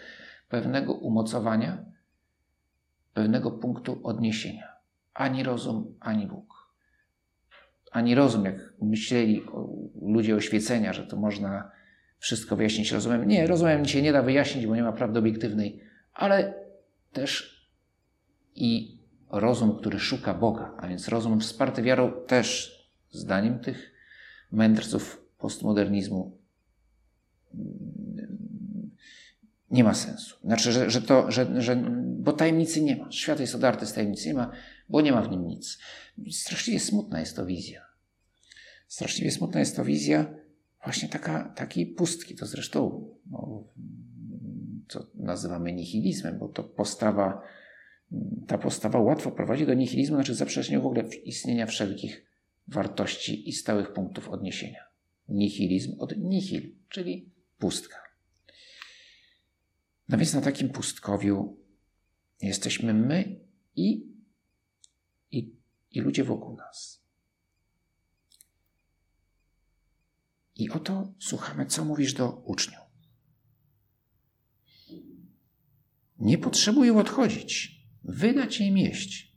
pewnego 0.49 0.95
umocowania, 0.95 1.85
pewnego 3.15 3.51
punktu 3.51 4.01
odniesienia. 4.03 4.73
Ani 5.15 5.43
rozum, 5.43 5.95
ani 6.01 6.27
Bóg. 6.27 6.73
Ani 7.93 8.15
rozum, 8.15 8.45
jak 8.45 8.75
myśleli 8.83 9.43
ludzie 10.03 10.37
oświecenia, 10.37 10.93
że 10.93 11.07
to 11.07 11.17
można 11.17 11.71
wszystko 12.19 12.57
wyjaśnić 12.57 12.93
rozumem. 12.93 13.29
Nie, 13.29 13.47
rozumem 13.47 13.85
się 13.85 14.03
nie 14.03 14.13
da 14.13 14.23
wyjaśnić, 14.23 14.67
bo 14.67 14.77
nie 14.77 14.83
ma 14.83 14.93
prawdy 14.93 15.19
obiektywnej, 15.19 15.81
ale 16.13 16.55
też 17.13 17.57
i 18.55 18.99
rozum, 19.31 19.79
który 19.79 19.99
szuka 19.99 20.35
Boga, 20.35 20.75
a 20.79 20.89
więc 20.89 21.09
rozum 21.09 21.41
wsparty 21.41 21.83
wiarą 21.83 22.13
też, 22.27 22.76
zdaniem 23.11 23.59
tych 23.59 23.93
mędrców 24.53 25.27
postmodernizmu, 25.39 26.39
nie 29.71 29.85
ma 29.85 29.95
sensu. 29.95 30.37
Znaczy, 30.45 30.73
że, 30.73 30.91
że 30.91 31.03
to, 31.03 31.31
że, 31.31 31.63
że, 31.63 31.77
bo 32.19 32.33
tajemnicy 32.33 32.83
nie 32.83 32.97
ma. 32.97 33.13
Świat 33.13 33.41
jest 33.41 33.55
odarty 33.55 33.87
z 33.87 33.93
tajemnicy, 33.93 34.29
nie 34.29 34.35
ma, 34.35 34.53
bo 34.89 35.01
nie 35.01 35.13
ma 35.13 35.23
w 35.23 35.31
nim 35.31 35.47
nic. 35.47 35.79
Straszliwie 36.31 36.81
smutna 36.81 37.21
jest 37.21 37.37
to 37.37 37.47
wizja. 37.47 37.87
Straszliwie 38.89 39.31
smutna 39.31 39.61
jest 39.61 39.77
to 39.77 39.85
wizja 39.85 40.35
właśnie 40.85 41.09
taka, 41.09 41.45
takiej 41.45 41.87
pustki. 41.87 42.35
To 42.35 42.47
zresztą, 42.47 43.09
no, 43.31 43.65
co 44.89 45.07
nazywamy 45.15 45.73
nihilizmem, 45.73 46.39
bo 46.39 46.49
to 46.49 46.65
postawa, 46.65 47.43
ta 48.47 48.59
postawa 48.59 48.99
łatwo 49.01 49.31
prowadzi 49.31 49.67
do 49.67 49.75
nihilizmu, 49.75 50.17
znaczy 50.17 50.35
zaprzeczenia 50.35 50.81
w 50.81 50.87
ogóle 50.87 51.05
istnienia 51.25 51.67
wszelkich 51.67 52.27
wartości 52.69 53.49
i 53.49 53.53
stałych 53.53 53.93
punktów 53.93 54.29
odniesienia. 54.29 54.85
Nihilizm 55.29 56.01
od 56.01 56.17
nihil, 56.17 56.77
czyli 56.89 57.33
pustka. 57.59 57.97
No 60.09 60.19
więc 60.19 60.35
na 60.35 60.41
takim 60.41 60.69
pustkowiu 60.69 61.61
jesteśmy 62.43 62.95
my 62.95 63.41
i, 63.77 64.07
i, 65.31 65.55
i 65.91 66.01
ludzie 66.01 66.25
wokół 66.25 66.57
nas. 66.57 67.07
I 70.57 70.71
oto 70.71 71.15
słuchamy, 71.19 71.67
co 71.67 71.85
mówisz 71.85 72.15
do 72.15 72.33
uczniów. 72.33 72.87
Nie 76.19 76.39
potrzebują 76.39 76.99
odchodzić, 76.99 77.81
wydać 78.05 78.61
im 78.61 78.79
jeść. 78.79 79.36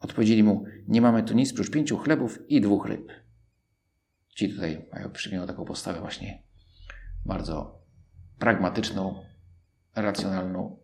Odpowiedzieli 0.00 0.42
mu: 0.42 0.64
Nie 0.88 1.00
mamy 1.00 1.22
tu 1.22 1.34
nic 1.34 1.52
prócz 1.52 1.70
pięciu 1.70 1.96
chlebów 1.96 2.38
i 2.48 2.60
dwóch 2.60 2.86
ryb. 2.86 3.12
Ci 4.28 4.48
tutaj 4.48 4.86
mają 4.92 5.10
przyjmują 5.10 5.46
taką 5.46 5.64
postawę 5.64 6.00
właśnie 6.00 6.42
bardzo 7.26 7.82
pragmatyczną, 8.38 9.24
racjonalną. 9.94 10.78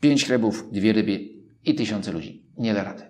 Pięć 0.00 0.26
chlebów, 0.26 0.72
dwie 0.72 0.92
ryby 0.92 1.20
i 1.64 1.74
tysiące 1.74 2.12
ludzi. 2.12 2.46
Nie 2.56 2.74
da 2.74 2.84
rady. 2.84 3.02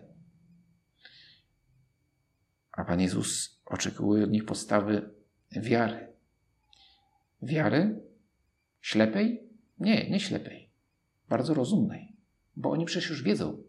A 2.72 2.84
Pan 2.84 3.00
Jezus 3.00 3.60
oczekuje 3.66 4.24
od 4.24 4.30
nich 4.30 4.44
postawy 4.44 5.10
wiary. 5.50 6.12
Wiary 7.42 8.02
ślepej? 8.80 9.50
Nie, 9.78 10.10
nie 10.10 10.20
ślepej. 10.20 10.70
Bardzo 11.28 11.54
rozumnej. 11.54 12.16
Bo 12.56 12.70
oni 12.70 12.84
przecież 12.84 13.10
już 13.10 13.22
wiedzą, 13.22 13.62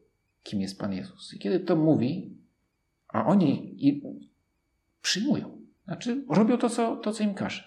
kim 0.46 0.62
jest 0.62 0.80
Pan 0.80 0.94
Jezus. 0.94 1.34
I 1.34 1.40
kiedy 1.40 1.60
to 1.60 1.75
mówi, 1.75 2.38
a 3.08 3.25
oni 3.25 3.78
przyjmują. 5.02 5.62
Znaczy, 5.86 6.25
robią 6.30 6.58
to, 6.58 6.70
co, 6.70 6.96
to, 6.96 7.14
co 7.14 7.24
im 7.24 7.34
każe. 7.34 7.64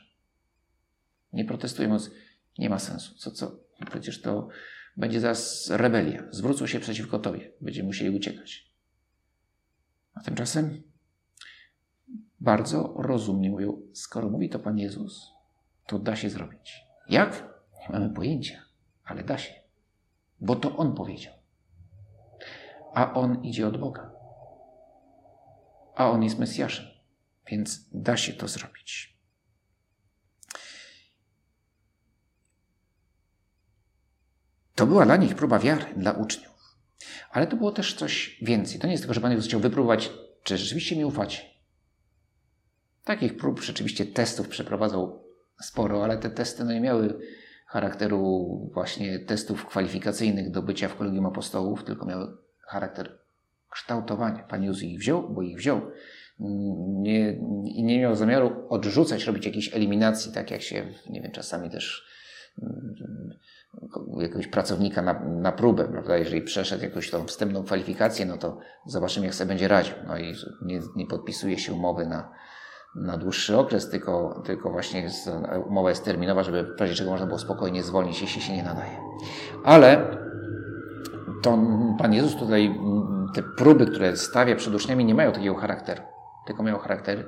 Nie 1.32 1.44
protestują, 1.44 1.88
mówiąc, 1.88 2.10
nie 2.58 2.70
ma 2.70 2.78
sensu. 2.78 3.14
Co, 3.14 3.30
co? 3.30 3.60
Przecież 3.90 4.20
to 4.20 4.48
będzie 4.96 5.20
zaraz 5.20 5.70
rebelia. 5.70 6.22
Zwrócą 6.30 6.66
się 6.66 6.80
przeciwko 6.80 7.18
Tobie. 7.18 7.52
Będziemy 7.60 7.86
musieli 7.86 8.16
uciekać. 8.16 8.72
A 10.14 10.20
tymczasem 10.20 10.82
bardzo 12.40 12.94
rozumnie 12.96 13.50
mówią, 13.50 13.82
skoro 13.92 14.30
mówi 14.30 14.48
to 14.48 14.58
Pan 14.58 14.78
Jezus, 14.78 15.30
to 15.86 15.98
da 15.98 16.16
się 16.16 16.30
zrobić. 16.30 16.84
Jak? 17.08 17.54
Nie 17.80 17.98
mamy 17.98 18.14
pojęcia, 18.14 18.62
ale 19.04 19.24
da 19.24 19.38
się. 19.38 19.54
Bo 20.40 20.56
to 20.56 20.76
On 20.76 20.94
powiedział. 20.94 21.37
A 22.98 23.14
On 23.14 23.44
idzie 23.44 23.66
od 23.66 23.76
Boga. 23.76 24.10
A 25.96 26.10
On 26.10 26.22
jest 26.22 26.38
Mesjaszem. 26.38 26.86
Więc 27.46 27.88
da 27.92 28.16
się 28.16 28.32
to 28.32 28.48
zrobić. 28.48 29.18
To 34.74 34.86
była 34.86 35.04
dla 35.04 35.16
nich 35.16 35.34
próba 35.34 35.58
wiary, 35.58 35.84
dla 35.96 36.12
uczniów. 36.12 36.78
Ale 37.30 37.46
to 37.46 37.56
było 37.56 37.72
też 37.72 37.94
coś 37.94 38.38
więcej. 38.42 38.80
To 38.80 38.86
nie 38.86 38.92
jest 38.92 39.02
tylko, 39.02 39.14
że 39.14 39.20
Pan 39.20 39.30
Jezus 39.30 39.46
chciał 39.46 39.60
wypróbować, 39.60 40.10
czy 40.42 40.58
rzeczywiście 40.58 40.96
mi 40.96 41.04
ufacie. 41.04 41.42
Takich 43.04 43.36
prób, 43.36 43.60
rzeczywiście 43.60 44.06
testów 44.06 44.48
przeprowadzał 44.48 45.24
sporo, 45.62 46.04
ale 46.04 46.18
te 46.18 46.30
testy 46.30 46.64
no 46.64 46.72
nie 46.72 46.80
miały 46.80 47.20
charakteru 47.66 48.70
właśnie 48.74 49.18
testów 49.18 49.66
kwalifikacyjnych 49.66 50.50
do 50.50 50.62
bycia 50.62 50.88
w 50.88 50.96
kolegium 50.96 51.26
apostołów, 51.26 51.84
tylko 51.84 52.06
miały 52.06 52.47
charakter 52.68 53.18
kształtowania. 53.70 54.42
Pan 54.42 54.62
Jezus 54.62 54.82
ich 54.82 54.98
wziął, 54.98 55.28
bo 55.28 55.42
ich 55.42 55.56
wziął. 55.56 55.80
Nie, 56.88 57.32
I 57.64 57.84
nie 57.84 58.00
miał 58.00 58.14
zamiaru 58.14 58.66
odrzucać, 58.68 59.24
robić 59.24 59.46
jakiejś 59.46 59.74
eliminacji, 59.74 60.32
tak 60.32 60.50
jak 60.50 60.62
się, 60.62 60.86
nie 61.10 61.22
wiem, 61.22 61.32
czasami 61.32 61.70
też 61.70 62.08
jakiegoś 64.18 64.46
pracownika 64.46 65.02
na, 65.02 65.20
na 65.20 65.52
próbę, 65.52 65.84
prawda? 65.84 66.16
Jeżeli 66.16 66.42
przeszedł 66.42 66.84
jakąś 66.84 67.10
tą 67.10 67.26
wstępną 67.26 67.64
kwalifikację, 67.64 68.26
no 68.26 68.38
to 68.38 68.58
zobaczymy, 68.86 69.26
jak 69.26 69.34
sobie 69.34 69.48
będzie 69.48 69.68
radził. 69.68 69.94
No 70.06 70.18
i 70.18 70.34
nie, 70.62 70.80
nie 70.96 71.06
podpisuje 71.06 71.58
się 71.58 71.72
umowy 71.72 72.06
na, 72.06 72.30
na 72.94 73.18
dłuższy 73.18 73.58
okres, 73.58 73.90
tylko, 73.90 74.42
tylko 74.46 74.70
właśnie 74.70 75.08
umowa 75.66 75.88
jest 75.88 76.04
terminowa, 76.04 76.42
żeby 76.42 76.64
w 76.64 76.80
razie 76.80 76.94
czego 76.94 77.10
można 77.10 77.26
było 77.26 77.38
spokojnie 77.38 77.82
zwolnić, 77.82 78.22
jeśli 78.22 78.42
się 78.42 78.56
nie 78.56 78.62
nadaje. 78.62 79.00
Ale 79.64 80.18
to 81.42 81.58
Pan 81.98 82.14
Jezus 82.14 82.36
tutaj, 82.36 82.74
te 83.34 83.42
próby, 83.42 83.86
które 83.86 84.16
stawia 84.16 84.56
przed 84.56 84.74
uczniami, 84.74 85.04
nie 85.04 85.14
mają 85.14 85.32
takiego 85.32 85.54
charakteru, 85.54 86.02
tylko 86.46 86.62
mają 86.62 86.78
charakter 86.78 87.26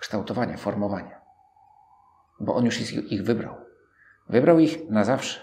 kształtowania, 0.00 0.56
formowania. 0.56 1.20
Bo 2.40 2.54
On 2.54 2.64
już 2.64 2.80
ich 3.12 3.22
wybrał. 3.22 3.56
Wybrał 4.28 4.58
ich 4.58 4.90
na 4.90 5.04
zawsze. 5.04 5.40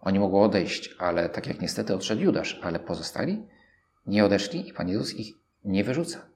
Oni 0.00 0.18
mogą 0.18 0.42
odejść, 0.42 0.94
ale 0.98 1.28
tak 1.28 1.46
jak 1.46 1.60
niestety 1.60 1.94
odszedł 1.94 2.22
Judasz, 2.22 2.60
ale 2.62 2.80
pozostali 2.80 3.46
nie 4.06 4.24
odeszli 4.24 4.68
i 4.68 4.72
Pan 4.72 4.88
Jezus 4.88 5.14
ich 5.14 5.34
nie 5.64 5.84
wyrzuca. 5.84 6.28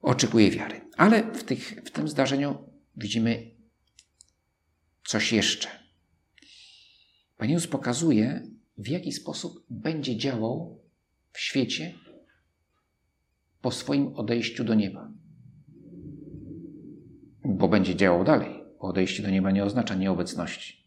Oczekuje 0.00 0.50
wiary. 0.50 0.80
Ale 0.96 1.22
w, 1.32 1.44
tych, 1.44 1.82
w 1.84 1.90
tym 1.90 2.08
zdarzeniu 2.08 2.70
widzimy 2.96 3.50
coś 5.04 5.32
jeszcze. 5.32 5.68
Pan 7.36 7.50
Jezus 7.50 7.70
pokazuje, 7.70 8.42
w 8.78 8.88
jaki 8.88 9.12
sposób 9.12 9.66
będzie 9.70 10.16
działał 10.16 10.80
w 11.32 11.40
świecie 11.40 11.94
po 13.60 13.70
swoim 13.70 14.16
odejściu 14.16 14.64
do 14.64 14.74
nieba. 14.74 15.10
Bo 17.44 17.68
będzie 17.68 17.96
działał 17.96 18.24
dalej. 18.24 18.64
Odejście 18.78 19.22
do 19.22 19.30
nieba 19.30 19.50
nie 19.50 19.64
oznacza 19.64 19.94
nieobecności. 19.94 20.86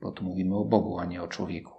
Bo 0.00 0.12
tu 0.12 0.24
mówimy 0.24 0.56
o 0.56 0.64
Bogu, 0.64 0.98
a 0.98 1.04
nie 1.04 1.22
o 1.22 1.28
człowieku. 1.28 1.72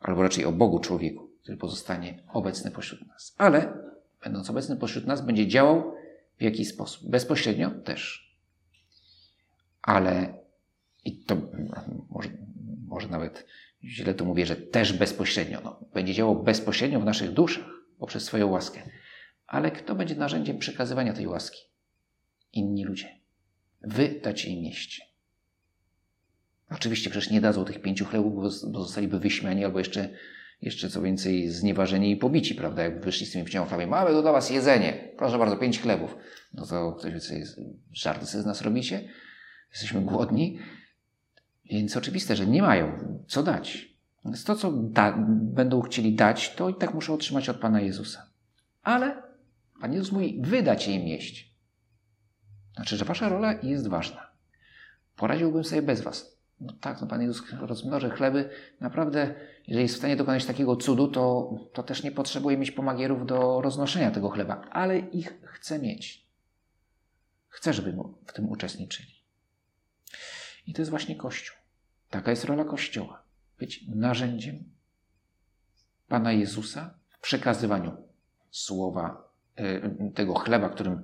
Albo 0.00 0.22
raczej 0.22 0.44
o 0.44 0.52
Bogu 0.52 0.78
człowieku, 0.78 1.30
który 1.42 1.56
pozostanie 1.56 2.22
obecny 2.32 2.70
pośród 2.70 3.06
nas. 3.06 3.34
Ale, 3.38 3.78
będąc 4.24 4.50
obecny 4.50 4.76
pośród 4.76 5.06
nas, 5.06 5.26
będzie 5.26 5.48
działał 5.48 5.94
w 6.38 6.42
jakiś 6.42 6.68
sposób. 6.68 7.10
Bezpośrednio 7.10 7.70
też. 7.70 8.34
Ale, 9.82 10.38
i 11.04 11.24
to 11.24 11.36
może, 12.10 12.30
może 12.86 13.08
nawet 13.08 13.46
źle 13.84 14.14
to 14.14 14.24
mówię, 14.24 14.46
że 14.46 14.56
też 14.56 14.92
bezpośrednio. 14.92 15.60
No, 15.64 15.80
będzie 15.94 16.14
działał 16.14 16.42
bezpośrednio 16.42 17.00
w 17.00 17.04
naszych 17.04 17.32
duszach 17.32 17.64
poprzez 17.98 18.24
swoją 18.24 18.48
łaskę. 18.48 18.82
Ale 19.46 19.70
kto 19.70 19.94
będzie 19.94 20.14
narzędziem 20.14 20.58
przekazywania 20.58 21.12
tej 21.12 21.26
łaski? 21.26 21.60
Inni 22.52 22.84
ludzie. 22.84 23.08
Wy 23.82 24.20
dacie 24.22 24.50
im 24.50 24.64
jeść. 24.64 25.08
Oczywiście 26.70 27.10
przecież 27.10 27.30
nie 27.30 27.40
dadzą 27.40 27.64
tych 27.64 27.82
pięciu 27.82 28.04
chlebów, 28.04 28.34
bo 28.72 28.84
zostaliby 28.84 29.18
wyśmiani 29.20 29.64
albo 29.64 29.78
jeszcze, 29.78 30.08
jeszcze 30.62 30.90
co 30.90 31.02
więcej 31.02 31.50
znieważeni 31.50 32.10
i 32.10 32.16
pobici, 32.16 32.54
prawda? 32.54 32.82
Jak 32.82 33.04
wyszli 33.04 33.26
z 33.26 33.32
tymi 33.32 33.46
chlebami. 33.46 33.86
Mamy 33.86 34.10
tu 34.10 34.22
dla 34.22 34.32
was 34.32 34.50
jedzenie. 34.50 35.14
Proszę 35.18 35.38
bardzo, 35.38 35.56
pięć 35.56 35.80
chlebów. 35.80 36.16
No 36.54 36.66
to 36.66 36.92
ktoś 36.92 37.22
sobie, 37.22 37.44
żarty 37.92 38.26
sobie 38.26 38.42
z 38.42 38.46
nas 38.46 38.62
robicie? 38.62 39.08
Jesteśmy 39.70 40.00
głodni. 40.00 40.58
Więc 41.70 41.96
oczywiste, 41.96 42.36
że 42.36 42.46
nie 42.46 42.62
mają 42.62 42.98
co 43.26 43.42
dać. 43.42 43.94
Więc 44.24 44.44
to, 44.44 44.56
co 44.56 44.72
da, 44.72 45.14
będą 45.28 45.80
chcieli 45.82 46.14
dać, 46.14 46.54
to 46.54 46.68
i 46.68 46.74
tak 46.74 46.94
muszą 46.94 47.14
otrzymać 47.14 47.48
od 47.48 47.56
Pana 47.56 47.80
Jezusa. 47.80 48.26
Ale 48.82 49.22
Pan 49.80 49.92
Jezus 49.92 50.12
mówi, 50.12 50.38
wydacie 50.42 50.92
im 50.92 51.08
jeść. 51.08 51.54
Znaczy, 52.74 52.96
że 52.96 53.04
wasza 53.04 53.28
rola 53.28 53.52
jest 53.62 53.88
ważna. 53.88 54.30
Poradziłbym 55.16 55.64
sobie 55.64 55.82
bez 55.82 56.00
was. 56.00 56.38
No 56.60 56.72
tak, 56.80 57.00
no 57.00 57.06
Pan 57.06 57.22
Jezus 57.22 57.52
rozmnoży 57.60 58.10
chleby. 58.10 58.50
Naprawdę, 58.80 59.34
jeżeli 59.66 59.82
jest 59.82 59.94
w 59.94 59.98
stanie 59.98 60.16
dokonać 60.16 60.44
takiego 60.44 60.76
cudu, 60.76 61.08
to, 61.08 61.54
to 61.72 61.82
też 61.82 62.02
nie 62.02 62.12
potrzebuje 62.12 62.56
mieć 62.56 62.70
pomagierów 62.70 63.26
do 63.26 63.60
roznoszenia 63.60 64.10
tego 64.10 64.28
chleba. 64.28 64.60
Ale 64.70 64.98
ich 64.98 65.40
chce 65.44 65.78
mieć. 65.78 66.26
Chce, 67.48 67.72
żeby 67.72 67.94
w 68.26 68.32
tym 68.32 68.48
uczestniczyli. 68.48 69.17
I 70.68 70.74
to 70.74 70.82
jest 70.82 70.90
właśnie 70.90 71.16
Kościół. 71.16 71.56
Taka 72.10 72.30
jest 72.30 72.44
rola 72.44 72.64
Kościoła. 72.64 73.22
Być 73.58 73.84
narzędziem 73.88 74.64
Pana 76.08 76.32
Jezusa 76.32 76.98
w 77.08 77.20
przekazywaniu 77.20 77.96
słowa, 78.50 79.32
e, 79.56 79.90
tego 80.14 80.34
chleba, 80.34 80.68
którym 80.68 81.02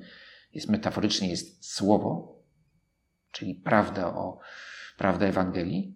jest 0.53 0.69
metaforycznie 0.69 1.29
jest 1.31 1.67
słowo, 1.67 2.39
czyli 3.31 3.55
prawda 3.55 4.07
o 4.07 4.39
prawda 4.99 5.27
Ewangelii, 5.27 5.95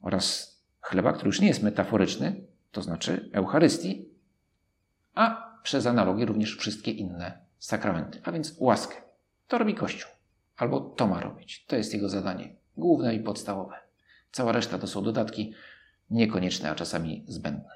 oraz 0.00 0.56
chleba, 0.80 1.12
który 1.12 1.26
już 1.26 1.40
nie 1.40 1.48
jest 1.48 1.62
metaforyczny, 1.62 2.46
to 2.70 2.82
znaczy 2.82 3.30
Eucharystii, 3.32 4.08
a 5.14 5.54
przez 5.62 5.86
analogię 5.86 6.24
również 6.24 6.56
wszystkie 6.56 6.90
inne 6.90 7.44
sakramenty, 7.58 8.20
a 8.24 8.32
więc 8.32 8.56
łaskę. 8.58 8.96
To 9.48 9.58
robi 9.58 9.74
Kościół, 9.74 10.10
albo 10.56 10.80
to 10.80 11.06
ma 11.06 11.20
robić. 11.20 11.64
To 11.66 11.76
jest 11.76 11.94
jego 11.94 12.08
zadanie 12.08 12.59
główne 12.80 13.14
i 13.14 13.20
podstawowe. 13.20 13.76
Cała 14.32 14.52
reszta 14.52 14.78
to 14.78 14.86
są 14.86 15.02
dodatki 15.02 15.54
niekonieczne, 16.10 16.70
a 16.70 16.74
czasami 16.74 17.24
zbędne. 17.28 17.70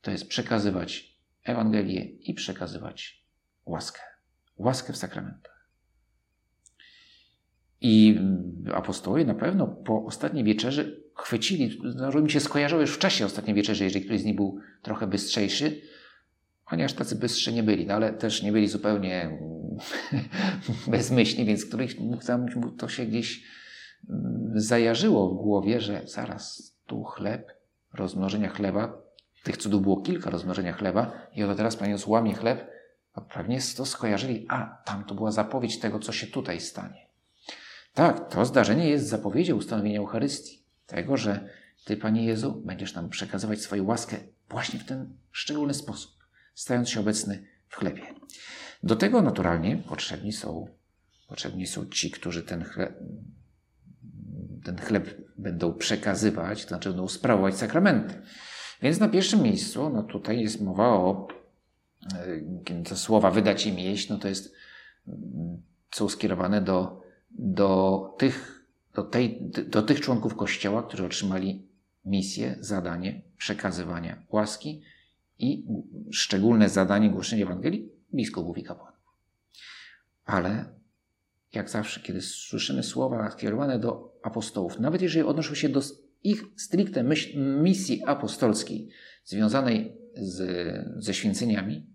To 0.00 0.10
jest 0.10 0.28
przekazywać 0.28 1.18
Ewangelię 1.44 2.04
i 2.04 2.34
przekazywać 2.34 3.24
łaskę 3.66 4.00
łaskę 4.56 4.92
w 4.92 4.96
sakramentach. 4.96 5.68
I 7.80 8.18
apostołowie 8.74 9.24
na 9.24 9.34
pewno 9.34 9.66
po 9.66 10.04
ostatniej 10.04 10.44
wieczerzy 10.44 11.04
chwycili, 11.16 11.80
no, 11.94 12.20
mi 12.20 12.30
się 12.30 12.40
skojarzyło 12.40 12.80
już 12.80 12.94
w 12.94 12.98
czasie 12.98 13.26
ostatniej 13.26 13.54
wieczerzy, 13.54 13.84
jeżeli 13.84 14.04
ktoś 14.04 14.20
z 14.20 14.24
nich 14.24 14.36
był 14.36 14.58
trochę 14.82 15.06
bystrzejszy, 15.06 15.80
oni 16.66 16.82
aż 16.82 16.92
tacy 16.92 17.16
bystrzy 17.16 17.52
nie 17.52 17.62
byli, 17.62 17.86
no 17.86 17.94
ale 17.94 18.12
też 18.12 18.42
nie 18.42 18.52
byli 18.52 18.68
zupełnie 18.68 19.38
bezmyślni, 20.86 21.44
więc 21.44 21.66
których 21.66 21.96
to 22.78 22.88
się 22.88 23.06
gdzieś 23.06 23.36
mm, 23.36 23.44
zajarzyło 24.54 25.30
w 25.30 25.34
głowie, 25.34 25.80
że 25.80 26.02
zaraz 26.06 26.74
tu 26.86 27.04
chleb, 27.04 27.52
rozmnożenia 27.92 28.48
chleba, 28.48 29.02
tych 29.44 29.56
cudów 29.56 29.82
było 29.82 30.00
kilka 30.00 30.30
rozmnożenia 30.30 30.72
chleba 30.72 31.12
i 31.34 31.42
oto 31.42 31.54
teraz 31.54 31.76
Pan 31.76 31.88
Jezus 31.88 32.06
łamie 32.06 32.34
chleb 32.34 32.74
a 33.14 33.20
pewnie 33.20 33.58
to 33.76 33.86
skojarzyli, 33.86 34.46
a 34.48 34.82
tam 34.84 35.04
to 35.04 35.14
była 35.14 35.30
zapowiedź 35.30 35.78
tego, 35.78 35.98
co 35.98 36.12
się 36.12 36.26
tutaj 36.26 36.60
stanie. 36.60 37.08
Tak, 37.94 38.32
to 38.32 38.44
zdarzenie 38.44 38.88
jest 38.88 39.08
zapowiedzią 39.08 39.56
ustanowienia 39.56 39.98
Eucharystii. 39.98 40.64
Tego, 40.86 41.16
że 41.16 41.48
Ty, 41.84 41.96
Panie 41.96 42.24
Jezu, 42.24 42.62
będziesz 42.64 42.94
nam 42.94 43.08
przekazywać 43.08 43.60
swoją 43.60 43.84
łaskę 43.84 44.16
właśnie 44.48 44.80
w 44.80 44.84
ten 44.84 45.16
szczególny 45.30 45.74
sposób, 45.74 46.10
stając 46.54 46.90
się 46.90 47.00
obecny 47.00 47.46
w 47.68 47.76
chlebie. 47.76 48.02
Do 48.82 48.96
tego 48.96 49.22
naturalnie 49.22 49.76
potrzebni 49.76 50.32
są, 50.32 50.68
potrzebni 51.28 51.66
są 51.66 51.86
ci, 51.86 52.10
którzy 52.10 52.42
ten 52.42 52.64
chleb, 52.64 52.98
ten 54.64 54.78
chleb 54.78 55.20
będą 55.36 55.74
przekazywać, 55.74 56.62
to 56.62 56.68
znaczy 56.68 56.88
będą 56.88 57.08
sprawować 57.08 57.56
sakramenty. 57.56 58.14
Więc 58.82 59.00
na 59.00 59.08
pierwszym 59.08 59.42
miejscu, 59.42 59.90
no 59.90 60.02
tutaj 60.02 60.40
jest 60.40 60.60
mowa 60.60 60.88
o, 60.88 61.28
e, 62.70 62.82
te 62.82 62.96
słowa 62.96 63.30
wydać 63.30 63.66
im 63.66 63.78
jeść, 63.78 64.08
no 64.08 64.18
to 64.18 64.28
jest, 64.28 64.54
są 65.90 66.08
skierowane 66.08 66.60
do, 66.60 67.02
do, 67.30 68.14
tych, 68.18 68.66
do, 68.94 69.02
tej, 69.02 69.50
do 69.66 69.82
tych 69.82 70.00
członków 70.00 70.36
Kościoła, 70.36 70.82
którzy 70.82 71.06
otrzymali 71.06 71.68
misję, 72.04 72.56
zadanie 72.60 73.22
przekazywania 73.36 74.22
łaski 74.30 74.82
i 75.38 75.66
szczególne 76.10 76.68
zadanie 76.68 77.10
głoszenia 77.10 77.44
Ewangelii 77.44 77.88
biskupów 78.14 78.58
i 78.58 78.62
kapłanów. 78.62 79.00
Ale 80.24 80.73
jak 81.54 81.70
zawsze, 81.70 82.00
kiedy 82.00 82.20
słyszymy 82.20 82.82
słowa 82.82 83.30
skierowane 83.30 83.78
do 83.78 84.18
apostołów, 84.22 84.80
nawet 84.80 85.02
jeżeli 85.02 85.26
odnoszą 85.26 85.54
się 85.54 85.68
do 85.68 85.82
ich 86.24 86.44
stricte 86.56 87.02
myśl, 87.02 87.38
misji 87.62 88.04
apostolskiej 88.04 88.88
związanej 89.24 89.96
z, 90.16 90.38
ze 91.04 91.14
święceniami, 91.14 91.86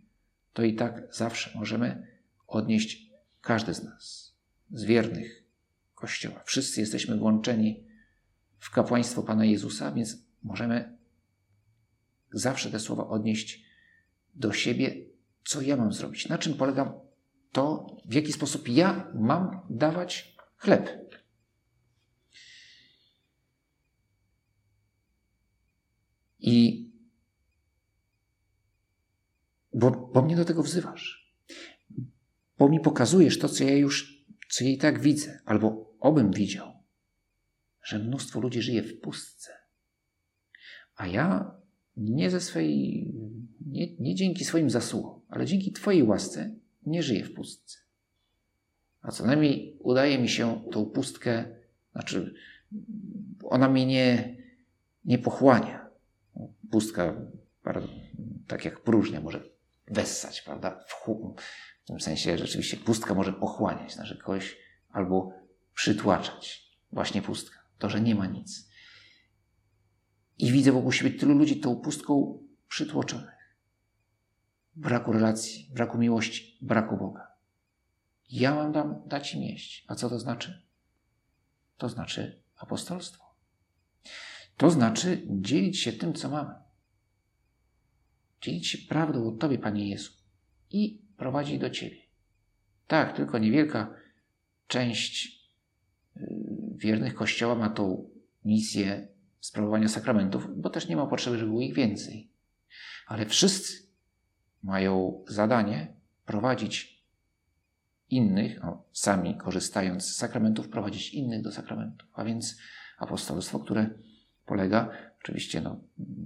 to 0.53 0.63
i 0.63 0.75
tak 0.75 1.07
zawsze 1.11 1.59
możemy 1.59 2.07
odnieść 2.47 3.09
każdy 3.41 3.73
z 3.73 3.83
nas, 3.83 4.33
z 4.71 4.83
wiernych 4.83 5.43
Kościoła. 5.95 6.43
Wszyscy 6.45 6.81
jesteśmy 6.81 7.17
włączeni 7.17 7.83
w 8.57 8.71
kapłaństwo 8.71 9.23
Pana 9.23 9.45
Jezusa, 9.45 9.91
więc 9.91 10.17
możemy 10.43 10.97
zawsze 12.31 12.71
te 12.71 12.79
słowa 12.79 13.07
odnieść 13.07 13.65
do 14.35 14.53
siebie, 14.53 14.95
co 15.45 15.61
ja 15.61 15.77
mam 15.77 15.93
zrobić, 15.93 16.29
na 16.29 16.37
czym 16.37 16.53
polega 16.53 16.93
to, 17.51 17.97
w 18.05 18.13
jaki 18.13 18.33
sposób 18.33 18.67
ja 18.67 19.11
mam 19.15 19.61
dawać 19.69 20.35
chleb. 20.57 21.09
I 26.39 26.89
bo, 29.73 29.91
bo 30.13 30.21
mnie 30.21 30.35
do 30.35 30.45
tego 30.45 30.63
wzywasz. 30.63 31.33
Bo 32.57 32.69
mi 32.69 32.79
pokazujesz 32.79 33.39
to, 33.39 33.49
co 33.49 33.63
ja 33.63 33.77
już, 33.77 34.25
co 34.49 34.63
ja 34.63 34.69
i 34.69 34.77
tak 34.77 34.99
widzę, 34.99 35.39
albo 35.45 35.95
obym 35.99 36.31
widział, 36.31 36.73
że 37.83 37.99
mnóstwo 37.99 38.39
ludzi 38.39 38.61
żyje 38.61 38.83
w 38.83 38.99
pustce. 38.99 39.51
A 40.95 41.07
ja 41.07 41.55
nie 41.97 42.29
ze 42.29 42.41
swojej, 42.41 43.13
nie, 43.65 43.95
nie 43.95 44.15
dzięki 44.15 44.45
swoim 44.45 44.69
zasługom, 44.69 45.21
ale 45.29 45.45
dzięki 45.45 45.71
Twojej 45.71 46.03
łasce 46.03 46.55
nie 46.85 47.03
żyję 47.03 47.25
w 47.25 47.33
pustce. 47.33 47.77
A 49.01 49.11
co 49.11 49.25
najmniej 49.25 49.77
udaje 49.79 50.19
mi 50.19 50.29
się 50.29 50.63
tą 50.71 50.85
pustkę, 50.85 51.45
znaczy 51.91 52.33
ona 53.43 53.69
mnie 53.69 53.85
nie, 53.85 54.37
nie 55.05 55.17
pochłania. 55.17 55.89
Pustka, 56.71 57.15
tak 58.47 58.65
jak 58.65 58.83
próżnia, 58.83 59.21
może 59.21 59.43
wessać, 59.87 60.41
prawda? 60.41 60.83
W, 60.87 61.05
w 61.83 61.87
tym 61.87 61.99
sensie 61.99 62.37
rzeczywiście 62.37 62.77
pustka 62.77 63.13
może 63.13 63.33
pochłaniać, 63.33 63.93
znaczy 63.93 64.17
kogoś 64.17 64.57
albo 64.89 65.33
przytłaczać. 65.73 66.69
Właśnie 66.91 67.21
pustka. 67.21 67.59
To, 67.77 67.89
że 67.89 68.01
nie 68.01 68.15
ma 68.15 68.25
nic. 68.25 68.69
I 70.37 70.51
widzę 70.51 70.71
wokół 70.71 70.91
siebie 70.91 71.19
tylu 71.19 71.37
ludzi 71.37 71.59
tą 71.59 71.75
pustką 71.75 72.43
przytłoczonych. 72.67 73.38
Braku 74.79 75.11
relacji, 75.11 75.69
braku 75.73 75.97
miłości, 75.97 76.57
braku 76.61 76.97
Boga. 76.97 77.27
Ja 78.31 78.55
mam 78.55 78.71
dam, 78.71 79.01
dać 79.07 79.35
im 79.35 79.43
jeść. 79.43 79.85
A 79.87 79.95
co 79.95 80.09
to 80.09 80.19
znaczy? 80.19 80.61
To 81.77 81.89
znaczy 81.89 82.43
apostolstwo. 82.55 83.35
To 84.57 84.71
znaczy 84.71 85.27
dzielić 85.29 85.79
się 85.79 85.93
tym, 85.93 86.13
co 86.13 86.29
mamy. 86.29 86.53
Dzielić 88.41 88.67
się 88.67 88.77
prawdą 88.77 89.27
o 89.27 89.31
Tobie, 89.31 89.57
Panie 89.57 89.89
Jezu. 89.89 90.11
I 90.71 91.01
prowadzić 91.17 91.59
do 91.59 91.69
Ciebie. 91.69 92.01
Tak, 92.87 93.15
tylko 93.15 93.37
niewielka 93.37 93.93
część 94.67 95.43
y, 96.17 96.21
wiernych 96.75 97.15
Kościoła 97.15 97.55
ma 97.55 97.69
tą 97.69 98.09
misję 98.45 99.07
sprawowania 99.39 99.87
sakramentów, 99.87 100.61
bo 100.61 100.69
też 100.69 100.87
nie 100.87 100.95
ma 100.95 101.07
potrzeby, 101.07 101.37
żeby 101.37 101.49
było 101.49 101.61
ich 101.61 101.75
więcej. 101.75 102.31
Ale 103.07 103.25
wszyscy 103.25 103.88
mają 104.63 105.23
zadanie 105.27 105.93
prowadzić 106.25 107.03
innych, 108.09 108.59
no, 108.63 108.83
sami 108.93 109.37
korzystając 109.37 110.03
z 110.03 110.15
sakramentów, 110.15 110.69
prowadzić 110.69 111.13
innych 111.13 111.41
do 111.41 111.51
sakramentów. 111.51 112.09
A 112.13 112.23
więc 112.23 112.57
apostolstwo, 112.97 113.59
które 113.59 113.89
polega, 114.45 114.89
oczywiście, 115.21 115.61
no, 115.61 115.79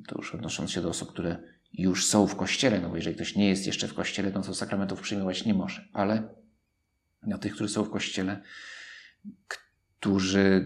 to 0.08 0.17
już 0.17 0.36
odnosząc 0.36 0.72
się 0.72 0.82
do 0.82 0.89
osób, 0.89 1.10
które 1.10 1.38
już 1.74 2.06
są 2.06 2.28
w 2.28 2.36
kościele, 2.36 2.80
no 2.82 2.89
bo 2.89 2.96
jeżeli 2.96 3.15
ktoś 3.15 3.36
nie 3.36 3.50
jest 3.50 3.67
jeszcze 3.67 3.88
w 3.88 3.93
kościele, 3.93 4.32
no 4.32 4.41
to 4.41 4.56
sakramentów 4.56 5.02
przyjmować 5.02 5.46
nie 5.46 5.54
może, 5.54 5.88
ale 5.93 6.30
na 7.24 7.38
tych, 7.38 7.54
którzy 7.54 7.74
są 7.74 7.84
w 7.84 7.89
kościele, 7.89 8.41
którzy 9.48 10.65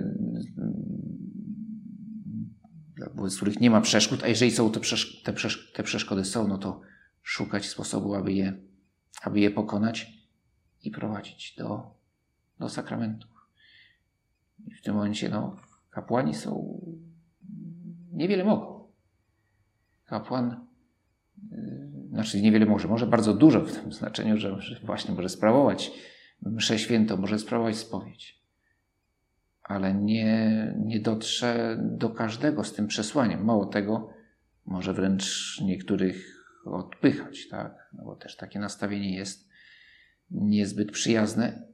wobec 3.15 3.35
których 3.35 3.59
nie 3.59 3.69
ma 3.69 3.81
przeszkód, 3.81 4.23
a 4.23 4.27
jeżeli 4.27 4.51
są 4.51 4.71
te, 4.71 4.79
te, 5.23 5.33
te 5.73 5.83
przeszkody 5.83 6.25
są, 6.25 6.47
no 6.47 6.57
to 6.57 6.81
szukać 7.27 7.65
sposobu, 7.65 8.15
aby 8.15 8.33
je, 8.33 8.53
aby 9.21 9.39
je 9.39 9.51
pokonać 9.51 10.13
i 10.83 10.91
prowadzić 10.91 11.55
do, 11.57 11.95
do 12.59 12.69
sakramentów. 12.69 13.31
I 14.67 14.73
w 14.73 14.81
tym 14.81 14.95
momencie 14.95 15.29
no, 15.29 15.55
kapłani 15.89 16.33
są 16.33 16.81
niewiele 18.11 18.43
mogą. 18.43 18.87
Kapłan 20.05 20.67
yy, 21.51 21.89
znaczy 22.09 22.41
niewiele 22.41 22.65
może, 22.65 22.87
może 22.87 23.07
bardzo 23.07 23.33
dużo 23.33 23.61
w 23.61 23.73
tym 23.73 23.93
znaczeniu, 23.93 24.37
że, 24.37 24.61
że 24.61 24.79
właśnie 24.85 25.15
może 25.15 25.29
sprawować 25.29 25.91
mszę 26.41 26.79
świętą, 26.79 27.17
może 27.17 27.39
sprawować 27.39 27.75
spowiedź 27.77 28.37
ale 29.67 29.93
nie, 29.93 30.73
nie 30.85 30.99
dotrze 30.99 31.77
do 31.81 32.09
każdego 32.09 32.63
z 32.63 32.73
tym 32.73 32.87
przesłaniem. 32.87 33.45
Mało 33.45 33.65
tego, 33.65 34.09
może 34.65 34.93
wręcz 34.93 35.57
niektórych 35.61 36.36
odpychać, 36.75 37.47
tak? 37.47 37.89
No 37.93 38.03
bo 38.03 38.15
też 38.15 38.35
takie 38.35 38.59
nastawienie 38.59 39.15
jest 39.15 39.49
niezbyt 40.31 40.91
przyjazne 40.91 41.67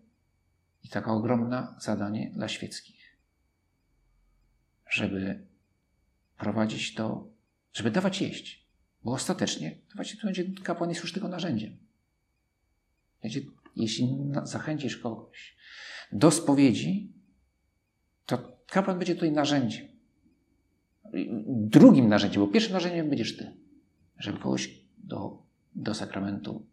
i 0.84 0.89
taka 0.89 1.13
ogromna 1.13 1.75
zadanie 1.79 2.32
dla 2.34 2.47
świeckich, 2.47 3.17
żeby 4.89 5.47
prowadzić 6.38 6.93
to, 6.93 7.27
żeby 7.73 7.91
dawać 7.91 8.21
jeść, 8.21 8.67
bo 9.03 9.12
ostatecznie 9.12 9.71
to 9.71 9.95
właśnie 9.95 10.19
to 10.21 10.27
będzie 10.27 10.43
kapłan 10.63 10.89
jest 10.89 11.01
już 11.01 11.13
tylko 11.13 11.27
narzędziem. 11.27 11.77
Jeśli 13.75 14.17
zachęcisz 14.43 14.97
kogoś 14.97 15.56
do 16.12 16.32
spowiedzi, 16.32 17.13
to 18.25 18.58
kapłan 18.67 18.97
będzie 18.97 19.15
tutaj 19.15 19.32
narzędziem. 19.32 19.88
Drugim 21.47 22.08
narzędziem, 22.08 22.45
bo 22.45 22.51
pierwszym 22.51 22.73
narzędziem 22.73 23.10
będziesz 23.10 23.38
ty, 23.38 23.53
żeby 24.17 24.39
kogoś 24.39 24.83
do, 25.03 25.43
do 25.75 25.93
sakramentu 25.93 26.65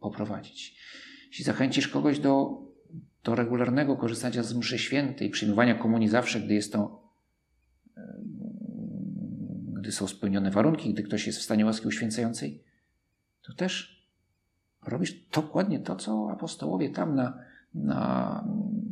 poprowadzić. 0.00 0.78
Jeśli 1.28 1.44
zachęcisz 1.44 1.88
kogoś 1.88 2.18
do, 2.18 2.62
do 3.24 3.34
regularnego 3.34 3.96
korzystania 3.96 4.42
z 4.42 4.54
mszy 4.54 4.78
świętej, 4.78 5.30
przyjmowania 5.30 5.74
komunii 5.74 6.08
zawsze, 6.08 6.40
gdy 6.40 6.54
jest 6.54 6.72
to 6.72 7.06
gdy 9.86 9.92
są 9.92 10.06
spełnione 10.06 10.50
warunki, 10.50 10.94
gdy 10.94 11.02
ktoś 11.02 11.26
jest 11.26 11.38
w 11.38 11.42
stanie 11.42 11.66
łaski 11.66 11.88
uświęcającej, 11.88 12.64
to 13.42 13.52
też 13.52 14.06
robisz 14.82 15.12
dokładnie 15.12 15.80
to, 15.80 15.96
co 15.96 16.30
apostołowie 16.30 16.90
tam 16.90 17.14
na, 17.14 17.38
na, 17.74 18.44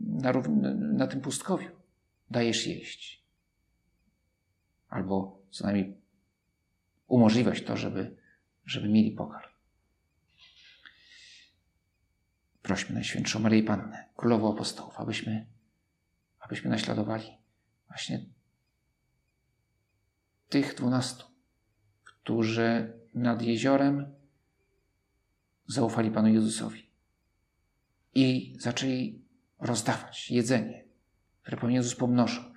na, 0.06 0.32
na 0.74 1.06
tym 1.06 1.20
pustkowiu 1.20 1.68
dajesz 2.30 2.66
jeść. 2.66 3.24
Albo 4.88 5.42
co 5.50 5.64
najmniej 5.64 5.96
umożliwiać 7.08 7.62
to, 7.62 7.76
żeby, 7.76 8.16
żeby 8.66 8.88
mieli 8.88 9.10
pokarm. 9.10 9.50
Prośmy 12.62 12.94
Najświętszą 12.94 13.38
Maryję 13.38 13.62
Pannę, 13.62 14.08
Królową 14.16 14.54
Apostołów, 14.54 15.00
abyśmy, 15.00 15.46
abyśmy 16.40 16.70
naśladowali 16.70 17.26
właśnie 17.88 18.24
tych 20.48 20.74
dwunastu, 20.74 21.26
którzy 22.04 22.92
nad 23.14 23.42
jeziorem 23.42 24.14
zaufali 25.66 26.10
Panu 26.10 26.28
Jezusowi 26.28 26.90
i 28.14 28.56
zaczęli 28.58 29.24
rozdawać 29.58 30.30
jedzenie, 30.30 30.84
które 31.42 31.56
Pan 31.56 31.70
Jezus 31.70 31.94
pomnoszą. 31.94 32.54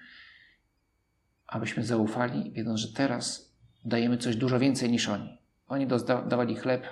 Abyśmy 1.47 1.83
zaufali, 1.83 2.51
wiedząc, 2.51 2.79
że 2.79 2.93
teraz 2.93 3.53
dajemy 3.85 4.17
coś 4.17 4.35
dużo 4.35 4.59
więcej 4.59 4.91
niż 4.91 5.07
oni. 5.07 5.36
Oni 5.67 5.87
dawali 6.29 6.55
chleb 6.55 6.85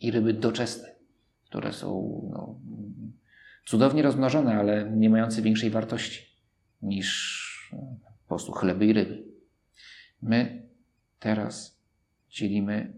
i 0.00 0.10
ryby 0.10 0.34
doczesne, 0.34 0.88
które 1.44 1.72
są 1.72 2.20
no, 2.32 2.60
cudownie 3.66 4.02
rozmnożone, 4.02 4.54
ale 4.54 4.90
nie 4.90 5.10
mające 5.10 5.42
większej 5.42 5.70
wartości 5.70 6.26
niż 6.82 7.72
po 8.22 8.28
prostu 8.28 8.52
chleby 8.52 8.86
i 8.86 8.92
ryby. 8.92 9.24
My 10.22 10.68
teraz 11.18 11.82
dzielimy, 12.30 12.92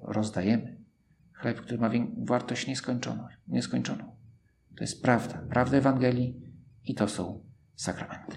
rozdajemy 0.00 0.78
chleb, 1.32 1.60
który 1.60 1.78
ma 1.78 1.90
wartość 2.18 2.66
nieskończoną. 2.66 3.28
nieskończoną. 3.48 4.16
To 4.76 4.84
jest 4.84 5.02
prawda, 5.02 5.42
prawda 5.50 5.76
Ewangelii 5.76 6.40
i 6.84 6.94
to 6.94 7.08
są 7.08 7.44
sakramenty. 7.76 8.36